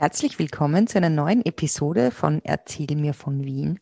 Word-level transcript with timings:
Herzlich 0.00 0.38
willkommen 0.38 0.86
zu 0.86 0.96
einer 0.96 1.10
neuen 1.10 1.44
Episode 1.44 2.10
von 2.10 2.40
Erzähl 2.42 2.96
mir 2.96 3.12
von 3.12 3.44
Wien, 3.44 3.80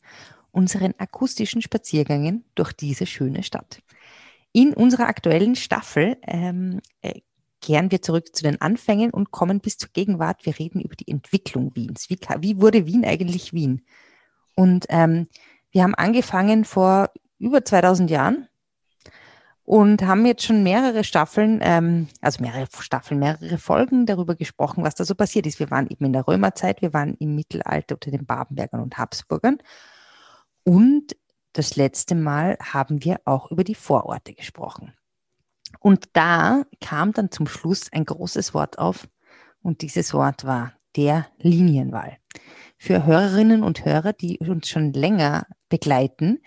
unseren 0.50 0.92
akustischen 0.98 1.62
Spaziergängen 1.62 2.44
durch 2.56 2.72
diese 2.72 3.06
schöne 3.06 3.44
Stadt. 3.44 3.82
In 4.50 4.74
unserer 4.74 5.06
aktuellen 5.06 5.54
Staffel 5.54 6.16
ähm, 6.26 6.80
äh, 7.02 7.20
kehren 7.62 7.92
wir 7.92 8.02
zurück 8.02 8.34
zu 8.34 8.42
den 8.42 8.60
Anfängen 8.60 9.12
und 9.12 9.30
kommen 9.30 9.60
bis 9.60 9.78
zur 9.78 9.90
Gegenwart. 9.92 10.44
Wir 10.44 10.58
reden 10.58 10.80
über 10.80 10.96
die 10.96 11.06
Entwicklung 11.06 11.70
Wiens. 11.76 12.10
Wie, 12.10 12.18
wie 12.40 12.60
wurde 12.60 12.84
Wien 12.84 13.04
eigentlich 13.04 13.52
Wien? 13.52 13.82
Und 14.56 14.86
ähm, 14.88 15.28
wir 15.70 15.84
haben 15.84 15.94
angefangen 15.94 16.64
vor 16.64 17.12
über 17.38 17.64
2000 17.64 18.10
Jahren 18.10 18.48
und 19.68 20.00
haben 20.00 20.24
jetzt 20.24 20.44
schon 20.44 20.62
mehrere 20.62 21.04
Staffeln, 21.04 21.60
ähm, 21.62 22.08
also 22.22 22.42
mehrere 22.42 22.66
Staffeln, 22.80 23.20
mehrere 23.20 23.58
Folgen 23.58 24.06
darüber 24.06 24.34
gesprochen, 24.34 24.82
was 24.82 24.94
da 24.94 25.04
so 25.04 25.14
passiert 25.14 25.46
ist. 25.46 25.60
Wir 25.60 25.70
waren 25.70 25.86
eben 25.90 26.06
in 26.06 26.14
der 26.14 26.26
Römerzeit, 26.26 26.80
wir 26.80 26.94
waren 26.94 27.12
im 27.18 27.34
Mittelalter 27.34 27.96
unter 27.96 28.10
den 28.10 28.24
Babenbergern 28.24 28.80
und 28.80 28.96
Habsburgern. 28.96 29.58
Und 30.64 31.14
das 31.52 31.76
letzte 31.76 32.14
Mal 32.14 32.56
haben 32.62 33.04
wir 33.04 33.20
auch 33.26 33.50
über 33.50 33.62
die 33.62 33.74
Vororte 33.74 34.32
gesprochen. 34.32 34.94
Und 35.80 36.08
da 36.14 36.62
kam 36.80 37.12
dann 37.12 37.30
zum 37.30 37.46
Schluss 37.46 37.92
ein 37.92 38.06
großes 38.06 38.54
Wort 38.54 38.78
auf 38.78 39.06
und 39.60 39.82
dieses 39.82 40.14
Wort 40.14 40.46
war 40.46 40.72
der 40.96 41.26
Linienwall. 41.36 42.16
Für 42.78 43.04
Hörerinnen 43.04 43.62
und 43.62 43.84
Hörer, 43.84 44.14
die 44.14 44.38
uns 44.38 44.66
schon 44.66 44.94
länger 44.94 45.46
begleiten, 45.68 46.38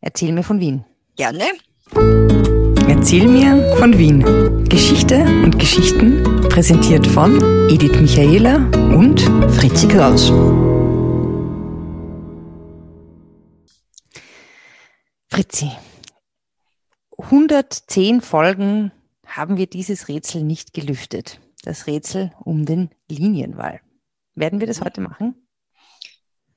Erzähl 0.00 0.32
mir 0.32 0.42
von 0.42 0.58
Wien. 0.60 0.84
Gerne. 1.16 1.44
Erzähl 2.88 3.28
mir 3.28 3.76
von 3.76 3.96
Wien. 3.96 4.64
Geschichte 4.68 5.22
und 5.22 5.58
Geschichten 5.58 6.22
präsentiert 6.48 7.06
von 7.06 7.36
Edith 7.70 8.00
Michaela 8.00 8.56
und 8.94 9.20
Fritzi 9.54 9.88
Kraus. 9.88 10.30
Fritzi, 15.34 15.72
110 17.18 18.20
Folgen 18.20 18.92
haben 19.26 19.56
wir 19.56 19.66
dieses 19.66 20.06
Rätsel 20.06 20.44
nicht 20.44 20.72
gelüftet. 20.74 21.40
Das 21.64 21.88
Rätsel 21.88 22.30
um 22.44 22.66
den 22.66 22.90
Linienwall. 23.10 23.80
Werden 24.36 24.60
wir 24.60 24.68
das 24.68 24.80
heute 24.80 25.00
machen? 25.00 25.48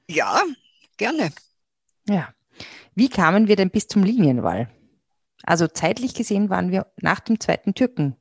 Ja, 0.08 0.44
gerne. 0.98 1.32
Ja. 2.08 2.32
Wie 2.94 3.10
kamen 3.10 3.48
wir 3.48 3.56
denn 3.56 3.72
bis 3.72 3.88
zum 3.88 4.04
Linienwall? 4.04 4.70
Also 5.42 5.66
zeitlich 5.66 6.14
gesehen 6.14 6.52
waren 6.52 6.70
wir 6.70 6.86
nach 7.02 7.20
dem 7.20 7.40
zweiten 7.40 7.74
Türken, 7.74 8.16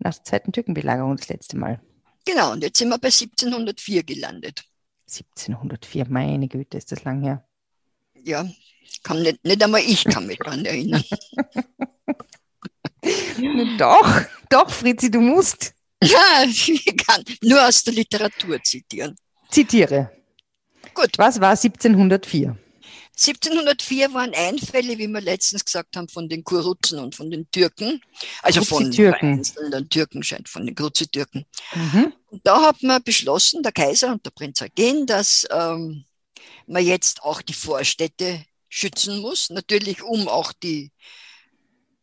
nach 0.00 0.12
der 0.12 0.24
zweiten 0.24 0.50
Türkenbelagerung 0.50 1.16
das 1.16 1.28
letzte 1.28 1.56
Mal. 1.56 1.80
Genau, 2.24 2.50
und 2.50 2.64
jetzt 2.64 2.78
sind 2.78 2.88
wir 2.88 2.98
bei 2.98 3.12
1704 3.12 4.02
gelandet. 4.02 4.64
1704, 5.06 6.06
meine 6.08 6.48
Güte, 6.48 6.76
ist 6.76 6.90
das 6.90 7.04
lang 7.04 7.22
her. 7.22 7.47
Ja, 8.28 8.46
kann 9.02 9.22
nicht, 9.22 9.42
nicht 9.42 9.62
einmal 9.62 9.80
ich 9.80 10.04
kann 10.04 10.26
mich 10.26 10.38
daran 10.38 10.62
erinnern. 10.66 11.02
doch, 13.78 14.20
doch, 14.50 14.70
Fritzi, 14.70 15.10
du 15.10 15.22
musst. 15.22 15.72
Ja, 16.02 16.44
ich 16.44 16.84
kann 17.06 17.24
nur 17.40 17.66
aus 17.66 17.84
der 17.84 17.94
Literatur 17.94 18.62
zitieren. 18.62 19.16
Zitiere. 19.50 20.12
Gut. 20.92 21.12
Was 21.16 21.40
war 21.40 21.52
1704? 21.52 22.54
1704 23.16 24.12
waren 24.12 24.34
Einfälle, 24.34 24.98
wie 24.98 25.08
wir 25.08 25.22
letztens 25.22 25.64
gesagt 25.64 25.96
haben, 25.96 26.08
von 26.08 26.28
den 26.28 26.44
Kuruzen 26.44 26.98
und 26.98 27.14
von 27.14 27.30
den 27.30 27.50
Türken. 27.50 28.02
Also 28.42 28.62
von 28.62 28.90
Türken. 28.90 29.42
den 29.72 29.88
Türken 29.88 30.22
scheint, 30.22 30.50
von 30.50 30.66
den 30.66 30.74
Kruzi-Türken. 30.74 31.46
Mhm. 31.74 32.12
Und 32.26 32.46
da 32.46 32.60
hat 32.60 32.82
man 32.82 33.02
beschlossen, 33.02 33.62
der 33.62 33.72
Kaiser 33.72 34.12
und 34.12 34.26
der 34.26 34.32
Prinz 34.32 34.60
Eugen, 34.60 35.06
dass 35.06 35.46
ähm, 35.50 36.04
man 36.68 36.84
jetzt 36.84 37.22
auch 37.22 37.42
die 37.42 37.54
Vorstädte 37.54 38.44
schützen 38.68 39.20
muss, 39.20 39.50
natürlich 39.50 40.02
um 40.02 40.28
auch 40.28 40.52
die 40.52 40.92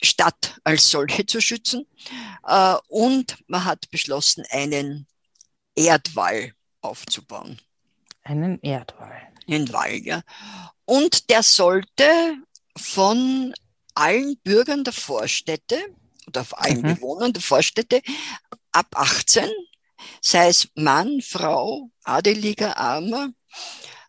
Stadt 0.01 0.59
als 0.63 0.89
solche 0.89 1.25
zu 1.25 1.41
schützen. 1.41 1.87
Äh, 2.45 2.75
und 2.87 3.37
man 3.47 3.65
hat 3.65 3.89
beschlossen, 3.91 4.45
einen 4.49 5.07
Erdwall 5.75 6.53
aufzubauen. 6.81 7.59
Einen 8.23 8.59
Erdwall. 8.61 9.21
Einen 9.47 9.71
Wall, 9.71 9.95
ja. 9.97 10.23
Und 10.85 11.29
der 11.29 11.43
sollte 11.43 12.05
von 12.75 13.53
allen 13.93 14.37
Bürgern 14.39 14.83
der 14.83 14.93
Vorstädte 14.93 15.79
oder 16.27 16.45
allen 16.51 16.81
mhm. 16.81 16.95
Bewohnern 16.95 17.33
der 17.33 17.41
Vorstädte 17.41 18.01
ab 18.71 18.87
18, 18.95 19.49
sei 20.21 20.49
es 20.49 20.67
Mann, 20.75 21.21
Frau, 21.21 21.89
Adeliger, 22.03 22.77
Armer, 22.77 23.29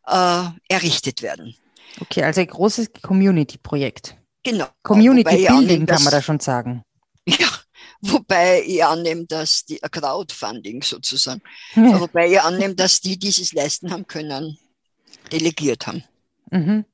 äh, 0.06 0.44
errichtet 0.68 1.22
werden. 1.22 1.54
Okay, 2.00 2.22
also 2.22 2.40
ein 2.40 2.46
großes 2.46 2.90
Community-Projekt. 3.02 4.16
Genau. 4.42 4.68
Community 4.82 5.46
Building 5.46 5.86
kann 5.86 6.02
man 6.02 6.12
da 6.12 6.22
schon 6.22 6.40
sagen. 6.40 6.82
Ja, 7.26 7.48
wobei 8.00 8.62
ich 8.64 8.84
annehme, 8.84 9.26
dass 9.26 9.64
die 9.64 9.78
Crowdfunding 9.78 10.82
sozusagen, 10.82 11.42
ja. 11.74 12.00
wobei 12.00 12.30
ich 12.30 12.40
annehme, 12.40 12.74
dass 12.74 13.00
die, 13.00 13.18
die 13.18 13.28
es 13.28 13.52
leisten 13.52 13.90
haben 13.90 14.06
können, 14.06 14.58
delegiert 15.32 15.86
haben. 15.86 16.04
Mhm. 16.50 16.84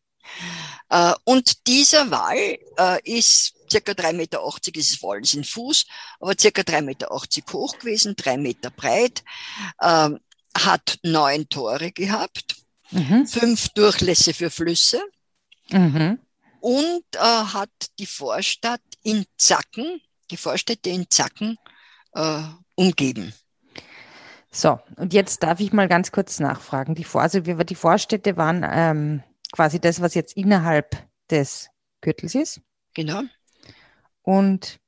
Äh, 0.89 1.12
und 1.25 1.67
dieser 1.67 2.11
Wall 2.11 2.59
äh, 2.78 3.01
ist 3.05 3.55
circa 3.71 3.93
3,80 3.93 4.12
Meter, 4.12 4.41
ist 4.75 5.03
Wallen 5.03 5.25
sind 5.25 5.47
Fuß, 5.47 5.87
aber 6.21 6.34
circa 6.39 6.62
3,80 6.62 6.83
Meter 6.83 7.09
hoch 7.11 7.78
gewesen, 7.78 8.15
3 8.17 8.37
Meter 8.39 8.71
breit, 8.71 9.25
äh, 9.78 10.11
hat 10.56 10.99
neun 11.03 11.49
Tore 11.49 11.93
gehabt 11.93 12.62
mhm. 12.92 13.26
fünf 13.26 13.69
Durchlässe 13.70 14.34
für 14.34 14.50
Flüsse 14.50 15.03
mhm. 15.70 16.19
und 16.60 17.04
äh, 17.14 17.19
hat 17.19 17.70
die 17.98 18.06
Vorstadt 18.06 18.80
in 19.03 19.25
Zacken, 19.36 20.00
die 20.30 20.36
Vorstädte 20.36 20.91
in 20.91 21.10
Zacken 21.10 21.58
äh, 22.14 22.42
umgeben. 22.75 23.32
So, 24.50 24.78
und 24.97 25.14
jetzt 25.14 25.42
darf 25.42 25.60
ich 25.60 25.72
mal 25.72 25.88
ganz 25.88 26.12
kurz 26.12 26.38
nachfragen. 26.38 26.94
Die, 26.94 27.04
Vor 27.04 27.22
also 27.22 27.41
die 27.41 27.75
Vorstädte 27.75 28.36
waren 28.36 28.66
ähm, 28.70 29.22
quasi 29.50 29.80
das, 29.80 30.03
was 30.03 30.14
jetzt 30.14 30.36
innerhalb 30.36 31.09
des 31.30 31.70
Gürtels 32.03 32.34
ist. 32.34 32.60
Genau. 32.92 33.22
Und 34.20 34.78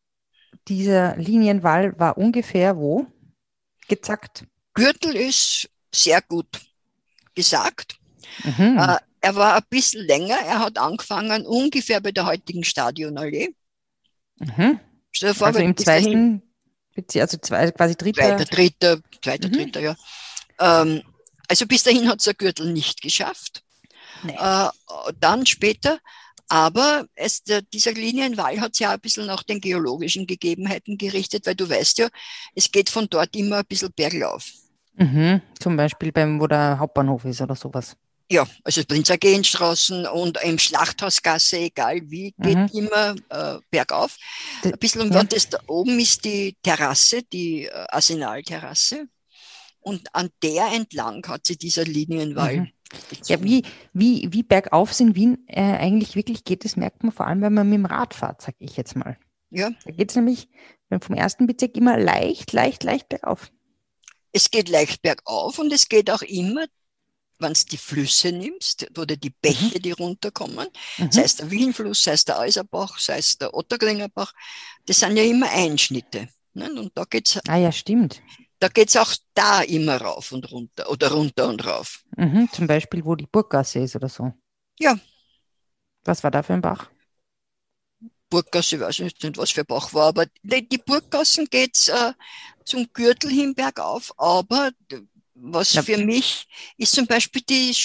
dieser 0.68 1.16
Linienwall 1.16 1.98
war 1.98 2.18
ungefähr 2.18 2.76
wo? 2.76 3.06
Gezackt. 3.88 4.46
Gürtel 4.74 5.16
ist 5.16 5.70
sehr 5.92 6.20
gut 6.20 6.48
gesagt. 7.34 7.96
Mhm. 8.42 8.78
Äh, 8.78 8.98
er 9.20 9.34
war 9.36 9.56
ein 9.56 9.62
bisschen 9.70 10.04
länger. 10.04 10.36
Er 10.36 10.58
hat 10.60 10.78
angefangen 10.78 11.46
ungefähr 11.46 12.00
bei 12.00 12.12
der 12.12 12.26
heutigen 12.26 12.64
Stadionallee. 12.64 13.54
Mhm. 14.38 14.80
Vor, 15.34 15.46
also 15.46 15.60
im 15.60 15.76
zweiten, 15.76 16.42
also 17.14 17.38
zwei, 17.38 17.70
quasi 17.70 17.96
dritter. 17.96 18.22
Zweiter, 18.22 18.44
dritter, 18.44 19.00
zweiter, 19.22 19.48
mhm. 19.48 19.52
dritter, 19.52 19.80
ja. 19.80 19.96
Ähm, 20.58 21.02
also 21.48 21.66
bis 21.66 21.82
dahin 21.84 22.08
hat 22.08 22.18
es 22.18 22.24
der 22.24 22.34
Gürtel 22.34 22.72
nicht 22.72 23.00
geschafft. 23.00 23.62
Nee. 24.24 24.36
Äh, 24.38 24.68
dann 25.20 25.46
später, 25.46 26.00
aber 26.48 27.06
es, 27.14 27.42
der, 27.42 27.62
dieser 27.62 27.92
Linienwall 27.92 28.60
hat 28.60 28.74
sich 28.74 28.84
ja 28.84 28.92
ein 28.92 29.00
bisschen 29.00 29.26
nach 29.26 29.42
den 29.42 29.60
geologischen 29.60 30.26
Gegebenheiten 30.26 30.98
gerichtet, 30.98 31.46
weil 31.46 31.54
du 31.54 31.68
weißt 31.68 31.98
ja, 31.98 32.08
es 32.54 32.70
geht 32.70 32.90
von 32.90 33.08
dort 33.08 33.34
immer 33.36 33.58
ein 33.58 33.66
bisschen 33.66 33.92
bergauf. 33.92 34.50
Mhm, 34.96 35.42
zum 35.58 35.76
Beispiel 35.76 36.12
beim, 36.12 36.40
wo 36.40 36.46
der 36.46 36.78
Hauptbahnhof 36.78 37.24
ist 37.24 37.40
oder 37.40 37.56
sowas. 37.56 37.96
Ja, 38.30 38.46
also 38.62 38.82
Prinzergenstraßen 38.84 40.06
und 40.06 40.38
im 40.42 40.58
Schlachthausgasse, 40.58 41.58
egal 41.58 42.00
wie, 42.04 42.32
geht 42.38 42.56
mhm. 42.56 42.68
immer 42.72 43.14
äh, 43.28 43.58
bergauf. 43.70 44.16
Ein 44.64 44.72
bisschen 44.72 45.02
um 45.02 45.12
ja. 45.12 45.22
das 45.24 45.50
da 45.50 45.58
oben 45.66 45.98
ist 46.00 46.24
die 46.24 46.56
Terrasse, 46.62 47.22
die 47.22 47.66
äh, 47.66 47.86
Arsenalterrasse. 47.88 49.08
und 49.80 50.08
an 50.14 50.30
der 50.42 50.68
entlang 50.72 51.26
hat 51.28 51.46
sie 51.46 51.58
dieser 51.58 51.84
Linienwall. 51.84 52.60
Mhm. 52.60 52.68
Ja, 53.26 53.42
wie, 53.42 53.64
wie, 53.92 54.28
wie 54.30 54.42
bergauf 54.42 54.98
in 55.00 55.14
Wien 55.14 55.44
äh, 55.46 55.60
eigentlich 55.60 56.16
wirklich 56.16 56.44
geht, 56.44 56.64
das 56.64 56.76
merkt 56.76 57.02
man 57.02 57.12
vor 57.12 57.26
allem, 57.26 57.42
wenn 57.42 57.52
man 57.52 57.68
mit 57.68 57.78
dem 57.78 57.86
Rad 57.86 58.14
fährt, 58.14 58.40
sage 58.40 58.56
ich 58.60 58.76
jetzt 58.76 58.96
mal. 58.96 59.18
Ja. 59.50 59.70
Da 59.84 59.90
geht 59.90 60.10
es 60.10 60.16
nämlich 60.16 60.48
vom 61.00 61.14
ersten 61.14 61.46
Bezirk 61.46 61.76
immer 61.76 61.98
leicht, 61.98 62.52
leicht, 62.52 62.84
leicht 62.84 63.08
bergauf. 63.08 63.50
Es 64.34 64.50
geht 64.50 64.68
leicht 64.68 65.00
bergauf 65.00 65.58
und 65.58 65.72
es 65.72 65.88
geht 65.88 66.10
auch 66.10 66.22
immer 66.22 66.66
wenn 67.38 67.52
du 67.52 67.60
die 67.70 67.76
Flüsse 67.76 68.32
nimmst 68.32 68.86
oder 68.98 69.16
die 69.16 69.30
Bäche, 69.30 69.78
mhm. 69.78 69.82
die 69.82 69.92
runterkommen, 69.92 70.68
mhm. 70.98 71.12
sei 71.12 71.22
es 71.22 71.36
der 71.36 71.50
Wienfluss, 71.50 72.02
sei 72.02 72.12
es 72.12 72.24
der 72.24 72.38
Eiserbach, 72.38 72.98
sei 72.98 73.18
es 73.18 73.36
der 73.38 73.52
Otterklingerbach, 73.54 74.32
das 74.86 75.00
sind 75.00 75.16
ja 75.16 75.24
immer 75.24 75.50
Einschnitte. 75.50 76.28
Ne? 76.54 76.72
Und 76.72 76.92
da 76.94 77.04
geht's. 77.04 77.38
Ah 77.48 77.56
ja, 77.56 77.72
stimmt. 77.72 78.22
Da 78.60 78.68
geht's 78.68 78.96
auch 78.96 79.14
da 79.34 79.62
immer 79.62 80.00
rauf 80.00 80.32
und 80.32 80.50
runter 80.50 80.88
oder 80.88 81.10
runter 81.10 81.48
und 81.48 81.66
rauf. 81.66 82.02
Mhm, 82.16 82.48
zum 82.52 82.66
Beispiel, 82.66 83.04
wo 83.04 83.14
die 83.14 83.26
Burggasse 83.26 83.80
ist 83.80 83.96
oder 83.96 84.08
so. 84.08 84.32
Ja. 84.78 84.98
Was 86.04 86.22
war 86.22 86.30
da 86.30 86.42
für 86.42 86.54
ein 86.54 86.62
Bach? 86.62 86.88
Burggasse, 88.34 88.74
ich 88.74 88.82
weiß 88.82 88.98
nicht, 88.98 89.38
was 89.38 89.52
für 89.52 89.64
Bach 89.64 89.94
war, 89.94 90.08
aber 90.08 90.26
die, 90.42 90.68
die 90.68 90.78
Burggassen 90.78 91.46
geht's 91.46 91.86
äh, 91.86 92.12
zum 92.64 92.88
Gürtel 92.92 93.30
hin 93.30 93.54
bergauf, 93.54 94.12
aber 94.16 94.72
was 95.36 95.74
ja. 95.74 95.82
für 95.82 95.98
mich 95.98 96.48
ist 96.76 96.96
zum 96.96 97.06
Beispiel 97.06 97.42
die, 97.48 97.76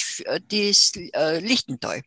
das 0.47 0.91
äh, 0.95 1.39
Lichtental. 1.39 2.01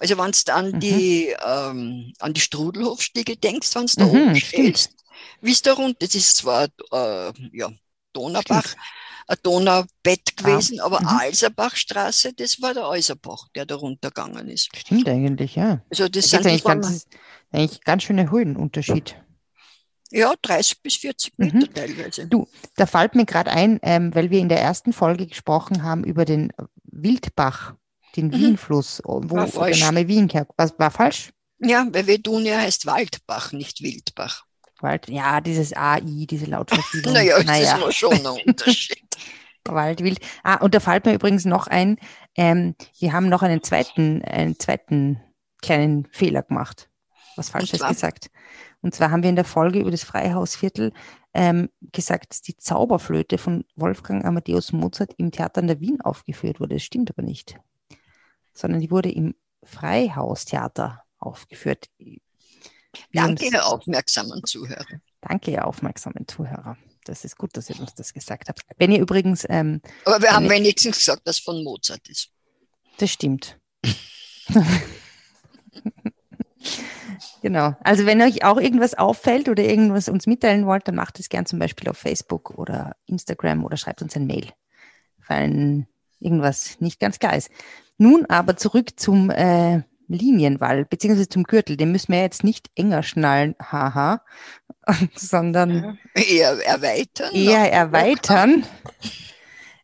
Also 0.00 0.18
wenn 0.18 0.32
du 0.32 0.52
an 0.52 0.72
mhm. 0.72 0.80
die 0.80 1.36
ähm, 1.40 2.12
an 2.18 2.34
die 2.34 2.40
Strudelhofstiege 2.40 3.36
denkst, 3.36 3.72
wenn 3.76 3.86
du 3.86 3.94
da 3.96 4.06
mhm, 4.06 4.10
oben 4.10 4.36
stehst, 4.36 4.90
wie 5.40 5.52
es 5.52 5.62
da 5.62 5.74
runter, 5.74 5.98
das 6.00 6.16
ist 6.16 6.36
zwar 6.36 6.64
äh, 6.64 7.32
ja, 7.52 7.70
Donaubach, 8.12 8.66
stimmt. 8.66 8.82
Ein 9.28 9.36
Donaubett 9.42 10.36
gewesen, 10.36 10.80
ah. 10.80 10.86
aber 10.86 11.00
mhm. 11.00 11.06
Alserbachstraße, 11.06 12.32
das 12.32 12.60
war 12.60 12.74
der 12.74 12.84
Alserbach, 12.84 13.48
der 13.54 13.66
da 13.66 13.76
runtergegangen 13.76 14.48
ist. 14.48 14.70
Stimmt 14.76 15.08
eigentlich, 15.08 15.54
ja. 15.56 15.82
Also 15.90 16.08
das, 16.08 16.30
da 16.30 16.38
sind 16.38 16.46
eigentlich 16.46 16.64
ganz, 16.64 17.06
eigentlich 17.52 17.84
ganz 17.84 18.02
schöne 18.02 18.30
Höhenunterschied. 18.30 19.16
Ja, 20.10 20.32
30 20.40 20.82
bis 20.82 20.96
40 20.96 21.32
mhm. 21.36 21.44
Meter 21.44 21.58
mhm. 21.58 21.74
teilweise. 21.74 22.26
Du, 22.26 22.48
da 22.76 22.86
fällt 22.86 23.14
mir 23.14 23.26
gerade 23.26 23.50
ein, 23.50 23.78
ähm, 23.82 24.14
weil 24.14 24.30
wir 24.30 24.40
in 24.40 24.48
der 24.48 24.60
ersten 24.60 24.92
Folge 24.92 25.26
gesprochen 25.26 25.82
haben 25.82 26.04
über 26.04 26.24
den 26.24 26.52
Wildbach, 26.84 27.74
den 28.16 28.28
mhm. 28.28 28.32
Wienfluss, 28.32 29.02
wo 29.04 29.20
der 29.20 29.76
Name 29.76 30.08
Wien 30.08 30.28
herkommt. 30.28 30.58
Was 30.58 30.78
war 30.78 30.90
falsch? 30.90 31.30
Ja, 31.60 31.86
weil 31.90 32.06
Vedunia 32.06 32.58
heißt 32.58 32.86
Waldbach, 32.86 33.52
nicht 33.52 33.82
Wildbach. 33.82 34.44
Wald, 34.80 35.08
ja, 35.08 35.40
dieses 35.40 35.76
AI, 35.76 36.00
diese 36.00 36.46
Lautverschiebung. 36.46 37.12
naja, 37.14 37.42
naja, 37.42 37.78
das 37.78 37.88
ist 37.88 37.96
schon 37.96 38.14
ein 38.14 38.26
Unterschied. 38.46 39.07
Wald, 39.74 40.02
Wild. 40.02 40.20
Ah, 40.42 40.56
und 40.56 40.74
da 40.74 40.80
fällt 40.80 41.06
mir 41.06 41.14
übrigens 41.14 41.44
noch 41.44 41.66
ein, 41.66 41.98
ähm, 42.36 42.74
wir 42.98 43.12
haben 43.12 43.28
noch 43.28 43.42
einen 43.42 43.62
zweiten, 43.62 44.22
einen 44.22 44.58
zweiten 44.58 45.20
kleinen 45.60 46.06
Fehler 46.10 46.42
gemacht. 46.42 46.88
Was 47.36 47.50
Falsches 47.50 47.86
gesagt. 47.86 48.30
Und 48.80 48.94
zwar 48.94 49.10
haben 49.10 49.22
wir 49.22 49.30
in 49.30 49.36
der 49.36 49.44
Folge 49.44 49.78
über 49.80 49.90
das 49.90 50.02
Freihausviertel 50.02 50.92
ähm, 51.34 51.68
gesagt, 51.92 52.30
dass 52.30 52.42
die 52.42 52.56
Zauberflöte 52.56 53.38
von 53.38 53.64
Wolfgang 53.76 54.24
Amadeus 54.24 54.72
Mozart 54.72 55.14
im 55.18 55.30
Theater 55.30 55.60
an 55.60 55.68
der 55.68 55.80
Wien 55.80 56.00
aufgeführt 56.00 56.58
wurde. 56.58 56.76
Das 56.76 56.82
stimmt 56.82 57.10
aber 57.10 57.22
nicht. 57.22 57.58
Sondern 58.52 58.80
die 58.80 58.90
wurde 58.90 59.10
im 59.10 59.34
Freihaustheater 59.62 61.04
aufgeführt. 61.18 61.88
Danke, 63.12 63.50
Herr 63.52 63.66
aufmerksamen 63.66 64.42
Zuhörer. 64.44 64.86
Danke, 65.20 65.52
Herr 65.52 65.66
aufmerksamen 65.66 66.26
Zuhörer. 66.26 66.76
Das 67.08 67.24
ist 67.24 67.36
gut, 67.36 67.56
dass 67.56 67.70
ihr 67.70 67.80
uns 67.80 67.94
das 67.94 68.12
gesagt 68.12 68.48
habt. 68.48 68.62
Wenn 68.76 68.92
ihr 68.92 69.00
übrigens. 69.00 69.46
Ähm, 69.48 69.80
aber 70.04 70.20
wir 70.22 70.32
haben 70.32 70.48
wenigstens 70.48 70.98
gesagt, 70.98 71.26
dass 71.26 71.38
von 71.38 71.64
Mozart 71.64 72.08
ist. 72.08 72.28
Das 72.98 73.10
stimmt. 73.10 73.58
Genau. 77.42 77.74
Also 77.80 78.06
wenn 78.06 78.20
euch 78.20 78.44
auch 78.44 78.58
irgendwas 78.58 78.94
auffällt 78.94 79.48
oder 79.48 79.62
irgendwas 79.62 80.08
uns 80.08 80.26
mitteilen 80.26 80.66
wollt, 80.66 80.88
dann 80.88 80.96
macht 80.96 81.20
es 81.20 81.28
gern 81.28 81.46
zum 81.46 81.58
Beispiel 81.58 81.88
auf 81.88 81.96
Facebook 81.96 82.58
oder 82.58 82.96
Instagram 83.06 83.64
oder 83.64 83.76
schreibt 83.76 84.02
uns 84.02 84.16
ein 84.16 84.26
Mail, 84.26 84.48
weil 85.26 85.86
irgendwas 86.20 86.80
nicht 86.80 86.98
ganz 87.00 87.18
klar 87.18 87.36
ist. 87.36 87.50
Nun 87.96 88.26
aber 88.26 88.56
zurück 88.56 88.98
zum 88.98 89.30
äh, 89.30 89.82
Linienwall, 90.08 90.84
beziehungsweise 90.84 91.28
zum 91.28 91.44
Gürtel. 91.44 91.76
Den 91.76 91.92
müssen 91.92 92.12
wir 92.12 92.20
jetzt 92.20 92.44
nicht 92.44 92.70
enger 92.74 93.02
schnallen, 93.02 93.54
haha, 93.60 94.22
sondern 95.14 95.98
eher 96.14 96.58
erweitern. 96.64 97.34
Eher 97.34 97.72
erweitern. 97.72 98.64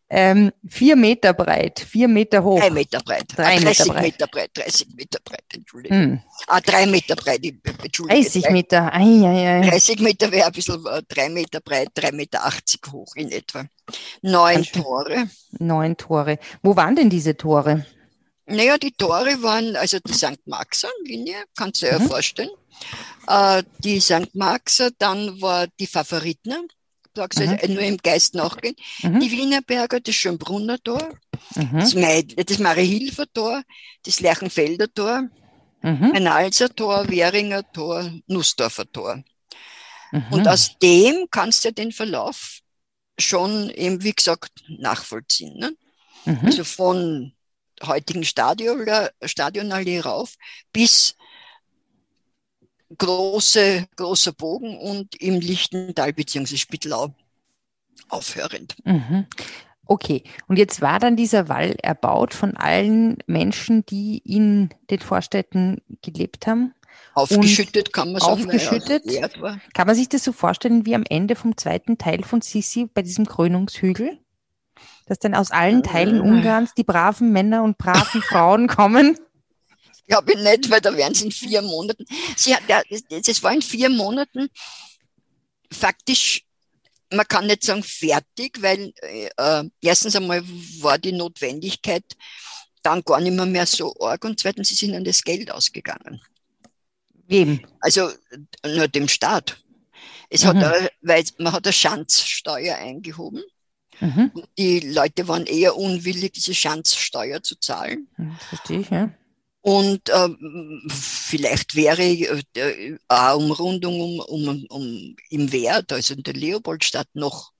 Ähm, 0.07 0.51
vier 0.67 0.95
Meter 0.95 1.33
breit, 1.33 1.79
vier 1.79 2.07
Meter 2.07 2.43
hoch. 2.43 2.59
Drei 2.59 2.69
Meter 2.69 2.99
breit. 2.99 3.25
Drei 3.35 3.57
30 3.57 3.65
Meter 3.65 3.85
breit. 3.85 4.03
Meter 4.03 4.27
breit. 4.27 4.51
30 4.53 4.87
Meter 4.95 5.19
breit, 5.23 5.43
Entschuldigung. 5.51 5.97
Hm. 5.97 6.19
Ah, 6.45 6.61
drei 6.61 6.85
Meter 6.85 7.15
breit, 7.15 7.43
Entschuldigung. 7.43 8.23
30 8.23 8.49
Meter, 8.51 8.93
ei, 8.93 9.25
ei, 9.25 9.61
ei. 9.61 9.69
30 9.69 9.99
Meter 10.01 10.31
wäre 10.31 10.45
ein 10.45 10.51
bisschen 10.51 10.85
äh, 10.85 11.01
drei 11.07 11.29
Meter 11.29 11.59
breit, 11.59 11.89
drei 11.95 12.11
Meter 12.11 12.45
80 12.45 12.81
hoch 12.91 13.15
in 13.15 13.31
etwa. 13.31 13.65
Neun 14.21 14.63
Tore. 14.63 15.27
Neun 15.57 15.97
Tore. 15.97 16.37
Wo 16.61 16.75
waren 16.75 16.95
denn 16.95 17.09
diese 17.09 17.35
Tore? 17.35 17.85
Naja, 18.45 18.77
die 18.77 18.91
Tore 18.91 19.41
waren, 19.41 19.75
also 19.75 19.97
die 19.99 20.13
St. 20.13 20.45
Marxer 20.45 20.89
Linie, 21.03 21.37
kannst 21.57 21.81
du 21.81 21.87
dir 21.87 21.95
mhm. 21.95 22.01
ja 22.03 22.07
vorstellen. 22.07 22.51
Äh, 23.27 23.63
die 23.79 23.99
St. 23.99 24.33
Marxer, 24.33 24.91
dann 24.97 25.41
war 25.41 25.67
die 25.79 25.87
Favoritner, 25.87 26.61
sagst 27.15 27.39
mhm. 27.39 27.73
nur 27.73 27.83
im 27.83 27.97
Geist 27.97 28.35
nachgehen. 28.35 28.75
Mhm. 29.01 29.19
Die 29.19 29.31
Wienerberger, 29.31 29.99
das 29.99 30.15
Schönbrunner 30.15 30.81
Tor, 30.83 31.17
mhm. 31.55 31.79
das, 31.79 31.95
Meid, 31.95 32.35
das 32.37 32.57
Tor, 33.33 33.63
das 34.03 34.19
Lerchenfelder 34.19 34.93
Tor, 34.93 35.23
mhm. 35.81 36.11
ein 36.13 36.27
Alser 36.27 36.73
Tor, 36.73 37.09
Währinger 37.09 37.69
Tor, 37.71 38.11
Nussdorfer 38.27 38.91
Tor. 38.91 39.23
Mhm. 40.11 40.25
Und 40.31 40.47
aus 40.47 40.77
dem 40.81 41.27
kannst 41.31 41.65
du 41.65 41.71
den 41.71 41.91
Verlauf 41.91 42.59
schon 43.17 43.69
eben, 43.69 44.03
wie 44.03 44.13
gesagt, 44.13 44.51
nachvollziehen. 44.67 45.57
Ne? 45.57 45.75
Mhm. 46.25 46.39
Also 46.43 46.63
von 46.63 47.33
heutigen 47.83 48.23
Stadion, 48.23 48.85
Stadionallee 49.23 49.99
rauf 49.99 50.35
bis 50.71 51.15
große, 52.97 53.87
großer 53.95 54.33
Bogen 54.33 54.77
und 54.77 55.15
im 55.21 55.39
Lichtental 55.39 56.13
bzw. 56.13 56.57
Spittelau 56.57 57.13
aufhörend. 58.09 58.75
Mhm. 58.85 59.25
Okay, 59.87 60.23
und 60.47 60.57
jetzt 60.57 60.81
war 60.81 60.99
dann 60.99 61.15
dieser 61.15 61.47
Wall 61.47 61.75
erbaut 61.81 62.33
von 62.33 62.57
allen 62.57 63.17
Menschen, 63.27 63.85
die 63.85 64.17
in 64.17 64.69
den 64.89 64.99
Vorstädten 64.99 65.81
gelebt 66.01 66.47
haben? 66.47 66.73
Aufgeschüttet 67.13 67.93
kann 67.93 68.11
man 68.11 68.21
sagen. 68.21 68.43
Aufgeschüttet. 68.45 69.03
Kann 69.73 69.87
man 69.87 69.95
sich 69.95 70.09
das 70.09 70.23
so 70.23 70.31
vorstellen 70.31 70.85
wie 70.85 70.95
am 70.95 71.03
Ende 71.07 71.35
vom 71.35 71.55
zweiten 71.55 71.97
Teil 71.97 72.23
von 72.23 72.41
Sissi 72.41 72.89
bei 72.91 73.03
diesem 73.03 73.25
Krönungshügel? 73.25 74.19
Dass 75.05 75.19
dann 75.19 75.35
aus 75.35 75.51
allen 75.51 75.83
Teilen 75.83 76.19
Ungarns 76.19 76.73
die 76.73 76.83
braven 76.83 77.31
Männer 77.31 77.63
und 77.63 77.77
braven 77.77 78.21
Frauen 78.29 78.67
kommen? 78.67 79.17
Glaube 80.07 80.33
ich 80.33 80.39
nicht, 80.39 80.69
weil 80.69 80.81
da 80.81 80.95
wären 80.95 81.13
sie 81.13 81.25
in 81.25 81.31
vier 81.31 81.61
Monaten. 81.61 82.05
Sie 82.35 82.55
hat, 82.55 82.63
ja, 82.67 82.81
das 83.09 83.41
war 83.41 83.53
in 83.53 83.61
vier 83.61 83.89
Monaten 83.89 84.49
faktisch, 85.71 86.43
man 87.11 87.27
kann 87.27 87.47
nicht 87.47 87.63
sagen 87.63 87.83
fertig, 87.83 88.61
weil 88.61 88.93
äh, 89.01 89.63
erstens 89.81 90.15
einmal 90.15 90.43
war 90.79 90.97
die 90.97 91.11
Notwendigkeit 91.11 92.03
dann 92.81 93.01
gar 93.03 93.19
nicht 93.19 93.33
mehr, 93.33 93.45
mehr 93.45 93.65
so 93.65 93.95
arg 93.99 94.23
und 94.25 94.39
zweitens 94.39 94.69
sie 94.69 94.75
sind 94.75 94.95
an 94.95 95.03
das 95.03 95.23
Geld 95.23 95.51
ausgegangen. 95.51 96.21
Wem? 97.27 97.65
Also 97.79 98.11
nur 98.63 98.87
dem 98.87 99.07
Staat. 99.07 99.57
Es 100.29 100.43
mhm. 100.43 100.59
hat, 100.59 100.91
weil 101.01 101.23
man 101.39 101.53
hat 101.53 101.65
eine 101.65 101.73
Schanzsteuer 101.73 102.75
eingehoben. 102.75 103.43
Mhm. 103.99 104.31
Die 104.57 104.79
Leute 104.81 105.27
waren 105.27 105.45
eher 105.45 105.75
unwillig, 105.77 106.33
diese 106.33 106.53
Schanzsteuer 106.53 107.41
zu 107.41 107.55
zahlen. 107.59 108.07
Verstehe 108.49 108.81
ich, 108.81 108.89
ja. 108.89 109.11
Und 109.65 110.11
ähm, 110.13 110.83
vielleicht 110.89 111.73
wäre 111.73 112.03
äh, 112.03 112.97
eine 113.07 113.35
Umrundung 113.35 113.99
um, 113.99 114.19
um, 114.19 114.65
um 114.69 115.15
im 115.31 115.51
Wert, 115.51 115.91
also 115.91 116.13
in 116.13 116.21
der 116.21 116.35
Leopoldstadt, 116.35 117.07
noch 117.15 117.51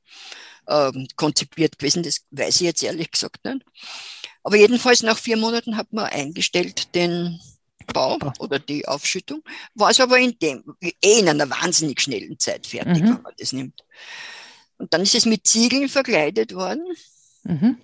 ähm, 0.68 1.08
konzipiert 1.16 1.80
gewesen. 1.80 2.04
Das 2.04 2.22
weiß 2.30 2.58
ich 2.58 2.62
jetzt 2.62 2.84
ehrlich 2.84 3.10
gesagt 3.10 3.44
nicht. 3.44 3.66
Aber 4.44 4.56
jedenfalls 4.56 5.02
nach 5.02 5.18
vier 5.18 5.36
Monaten 5.36 5.78
hat 5.78 5.94
man 5.94 6.06
eingestellt 6.06 6.94
den 6.94 7.40
Bau 7.92 8.20
oder 8.38 8.60
die 8.60 8.88
Aufschüttung. 8.88 9.42
War 9.74 9.90
es 9.90 10.00
aber 10.00 10.20
in 10.20 10.38
dem, 10.38 10.64
eh 10.82 11.20
in 11.22 11.28
einer 11.28 11.50
wahnsinnig 11.50 12.00
schnellen 12.02 12.38
Zeit 12.38 12.68
fertig, 12.68 13.02
mhm. 13.02 13.16
wenn 13.16 13.22
man 13.24 13.34
das 13.40 13.52
nimmt. 13.52 13.84
Und 14.78 14.94
dann 14.94 15.02
ist 15.02 15.16
es 15.16 15.26
mit 15.26 15.48
Ziegeln 15.48 15.90
verkleidet 15.90 16.54
worden. 16.54 16.86
Mhm. 17.46 17.78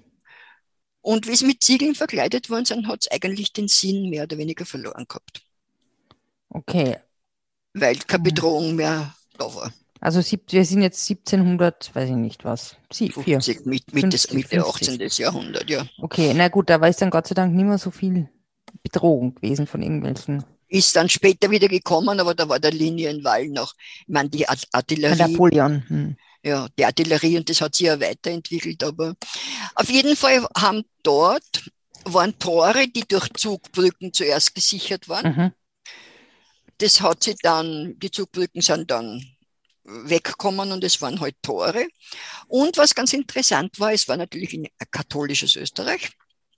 Und 1.01 1.27
wie 1.27 1.31
es 1.31 1.41
mit 1.41 1.63
Ziegeln 1.63 1.95
verkleidet 1.95 2.49
worden 2.49 2.65
sind, 2.65 2.87
hat 2.87 3.01
es 3.01 3.11
eigentlich 3.11 3.53
den 3.53 3.67
Sinn 3.67 4.09
mehr 4.09 4.23
oder 4.23 4.37
weniger 4.37 4.65
verloren 4.65 5.05
gehabt. 5.07 5.41
Okay. 6.49 6.97
Weil 7.73 7.95
keine 7.97 8.23
Bedrohung 8.23 8.75
mehr 8.75 9.15
da 9.37 9.53
war. 9.53 9.73
Also 9.99 10.19
wir 10.19 10.65
sind 10.65 10.81
jetzt 10.81 11.09
1700, 11.09 11.93
weiß 11.93 12.09
ich 12.09 12.15
nicht 12.15 12.43
was, 12.43 12.75
Sie, 12.91 13.09
50, 13.09 13.67
mit, 13.67 13.93
Mitte, 13.93 14.17
50, 14.17 14.33
Mitte 14.33 14.65
18. 14.65 14.99
Jahrhundert, 14.99 15.69
ja. 15.69 15.85
Okay, 15.99 16.33
na 16.35 16.47
gut, 16.47 16.71
da 16.71 16.81
war 16.81 16.89
es 16.89 16.97
dann 16.97 17.11
Gott 17.11 17.27
sei 17.27 17.35
Dank 17.35 17.53
nicht 17.53 17.65
mehr 17.65 17.77
so 17.77 17.91
viel 17.91 18.27
Bedrohung 18.81 19.35
gewesen 19.35 19.67
von 19.67 19.83
irgendwelchen. 19.83 20.43
Ist 20.67 20.95
dann 20.95 21.07
später 21.07 21.51
wieder 21.51 21.67
gekommen, 21.67 22.19
aber 22.19 22.33
da 22.33 22.49
war 22.49 22.59
der 22.59 22.71
Linienwall 22.71 23.49
noch. 23.49 23.75
Ich 24.01 24.07
meine, 24.07 24.29
die 24.29 24.47
Artillerie. 24.47 25.17
Napoleon. 25.17 25.83
Hm. 25.87 26.15
Ja, 26.43 26.67
die 26.77 26.85
Artillerie 26.85 27.37
und 27.37 27.49
das 27.49 27.61
hat 27.61 27.75
sich 27.75 27.85
ja 27.85 27.99
weiterentwickelt, 27.99 28.83
aber 28.83 29.15
auf 29.75 29.89
jeden 29.89 30.15
Fall 30.15 30.47
haben 30.57 30.83
dort 31.03 31.69
waren 32.05 32.37
Tore, 32.39 32.87
die 32.87 33.07
durch 33.07 33.29
Zugbrücken 33.33 34.13
zuerst 34.13 34.55
gesichert 34.55 35.07
waren. 35.07 35.35
Mhm. 35.35 35.51
Das 36.77 37.01
hat 37.01 37.23
sich 37.23 37.35
dann, 37.41 37.99
die 37.99 38.09
Zugbrücken 38.09 38.61
sind 38.61 38.89
dann 38.89 39.23
wegkommen 39.83 40.71
und 40.71 40.83
es 40.83 41.01
waren 41.01 41.19
halt 41.19 41.35
Tore. 41.41 41.87
Und 42.47 42.77
was 42.77 42.95
ganz 42.95 43.13
interessant 43.13 43.79
war, 43.79 43.93
es 43.93 44.07
war 44.07 44.17
natürlich 44.17 44.53
ein 44.53 44.67
katholisches 44.89 45.55
Österreich. 45.55 46.11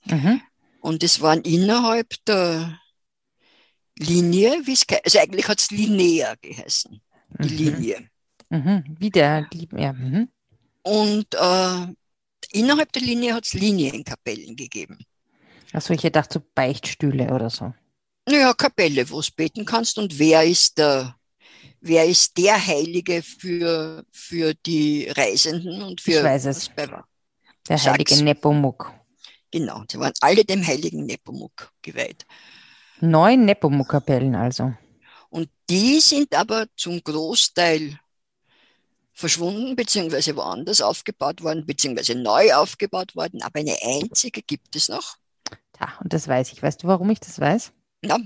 Mhm. 0.06 0.42
Und 0.82 1.04
es 1.04 1.22
waren 1.22 1.42
innerhalb 1.42 2.14
der 2.26 2.80
Linie, 3.98 4.62
wie 4.66 4.74
es 4.74 4.86
also 5.04 5.20
eigentlich 5.20 5.48
hat 5.48 5.60
es 5.60 5.72
Linea 5.72 6.36
geheißen, 6.42 7.02
die 7.40 7.50
mhm. 7.50 7.58
Linie. 7.58 8.10
Mhm. 8.54 8.84
Wie 9.00 9.10
der, 9.10 9.50
ja. 9.76 9.94
Mhm. 9.94 10.30
Und 10.84 11.34
äh, 11.34 11.88
innerhalb 12.52 12.92
der 12.92 13.02
Linie 13.02 13.34
hat 13.34 13.46
es 13.46 13.54
Linienkapellen 13.54 14.56
gegeben. 14.56 15.00
Achso, 15.72 15.94
ich 15.94 16.04
hätte 16.04 16.20
gedacht, 16.20 16.34
so 16.34 16.42
Beichtstühle 16.54 17.34
oder 17.34 17.50
so. 17.50 17.74
Naja, 18.30 18.54
Kapelle, 18.54 19.10
wo 19.10 19.22
du 19.22 19.28
beten 19.36 19.66
kannst 19.66 19.98
und 19.98 20.20
wer 20.20 20.44
ist 20.44 20.78
der 20.78 21.16
wer 21.82 22.06
ist 22.06 22.38
der 22.38 22.56
Heilige 22.66 23.22
für, 23.24 24.06
für 24.12 24.54
die 24.54 25.10
Reisenden 25.10 25.82
und 25.82 26.00
für 26.00 26.20
ich 26.20 26.24
weiß 26.24 26.46
es. 26.46 26.70
Der 27.68 27.78
heilige 27.78 28.24
Nepomuk. 28.24 28.94
Genau, 29.52 29.84
sie 29.90 30.00
waren 30.00 30.14
alle 30.22 30.46
dem 30.46 30.66
heiligen 30.66 31.06
Nepomuk 31.06 31.72
geweiht. 31.82 32.26
Neun 33.02 33.46
Nepomuk-Kapellen 33.46 34.36
also. 34.36 34.74
Und 35.30 35.50
die 35.70 36.00
sind 36.00 36.34
aber 36.36 36.68
zum 36.76 37.04
Großteil 37.04 38.00
verschwunden, 39.14 39.76
beziehungsweise 39.76 40.36
woanders 40.36 40.82
aufgebaut 40.82 41.44
worden, 41.44 41.66
beziehungsweise 41.66 42.16
neu 42.16 42.54
aufgebaut 42.54 43.16
worden, 43.16 43.42
aber 43.42 43.60
eine 43.60 43.78
einzige 43.84 44.42
gibt 44.42 44.76
es 44.76 44.90
noch. 44.90 45.18
Ja, 45.80 45.94
und 46.02 46.14
das 46.14 46.28
weiß 46.28 46.52
ich. 46.52 46.62
Weißt 46.62 46.84
du, 46.84 46.88
warum 46.88 47.10
ich 47.10 47.20
das 47.20 47.40
weiß? 47.40 47.72
Ja 48.04 48.18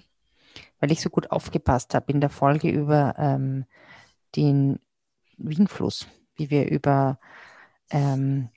weil 0.79 0.91
ich 0.91 1.01
so 1.01 1.09
gut 1.09 1.31
aufgepasst 1.31 1.93
habe 1.93 2.11
in 2.11 2.21
der 2.21 2.29
Folge 2.29 2.69
über 2.69 3.15
ähm, 3.17 3.65
den 4.35 4.79
Wienfluss, 5.37 6.07
wie 6.35 6.49
wir 6.49 6.69
über 6.69 7.19
ähm, 7.89 8.49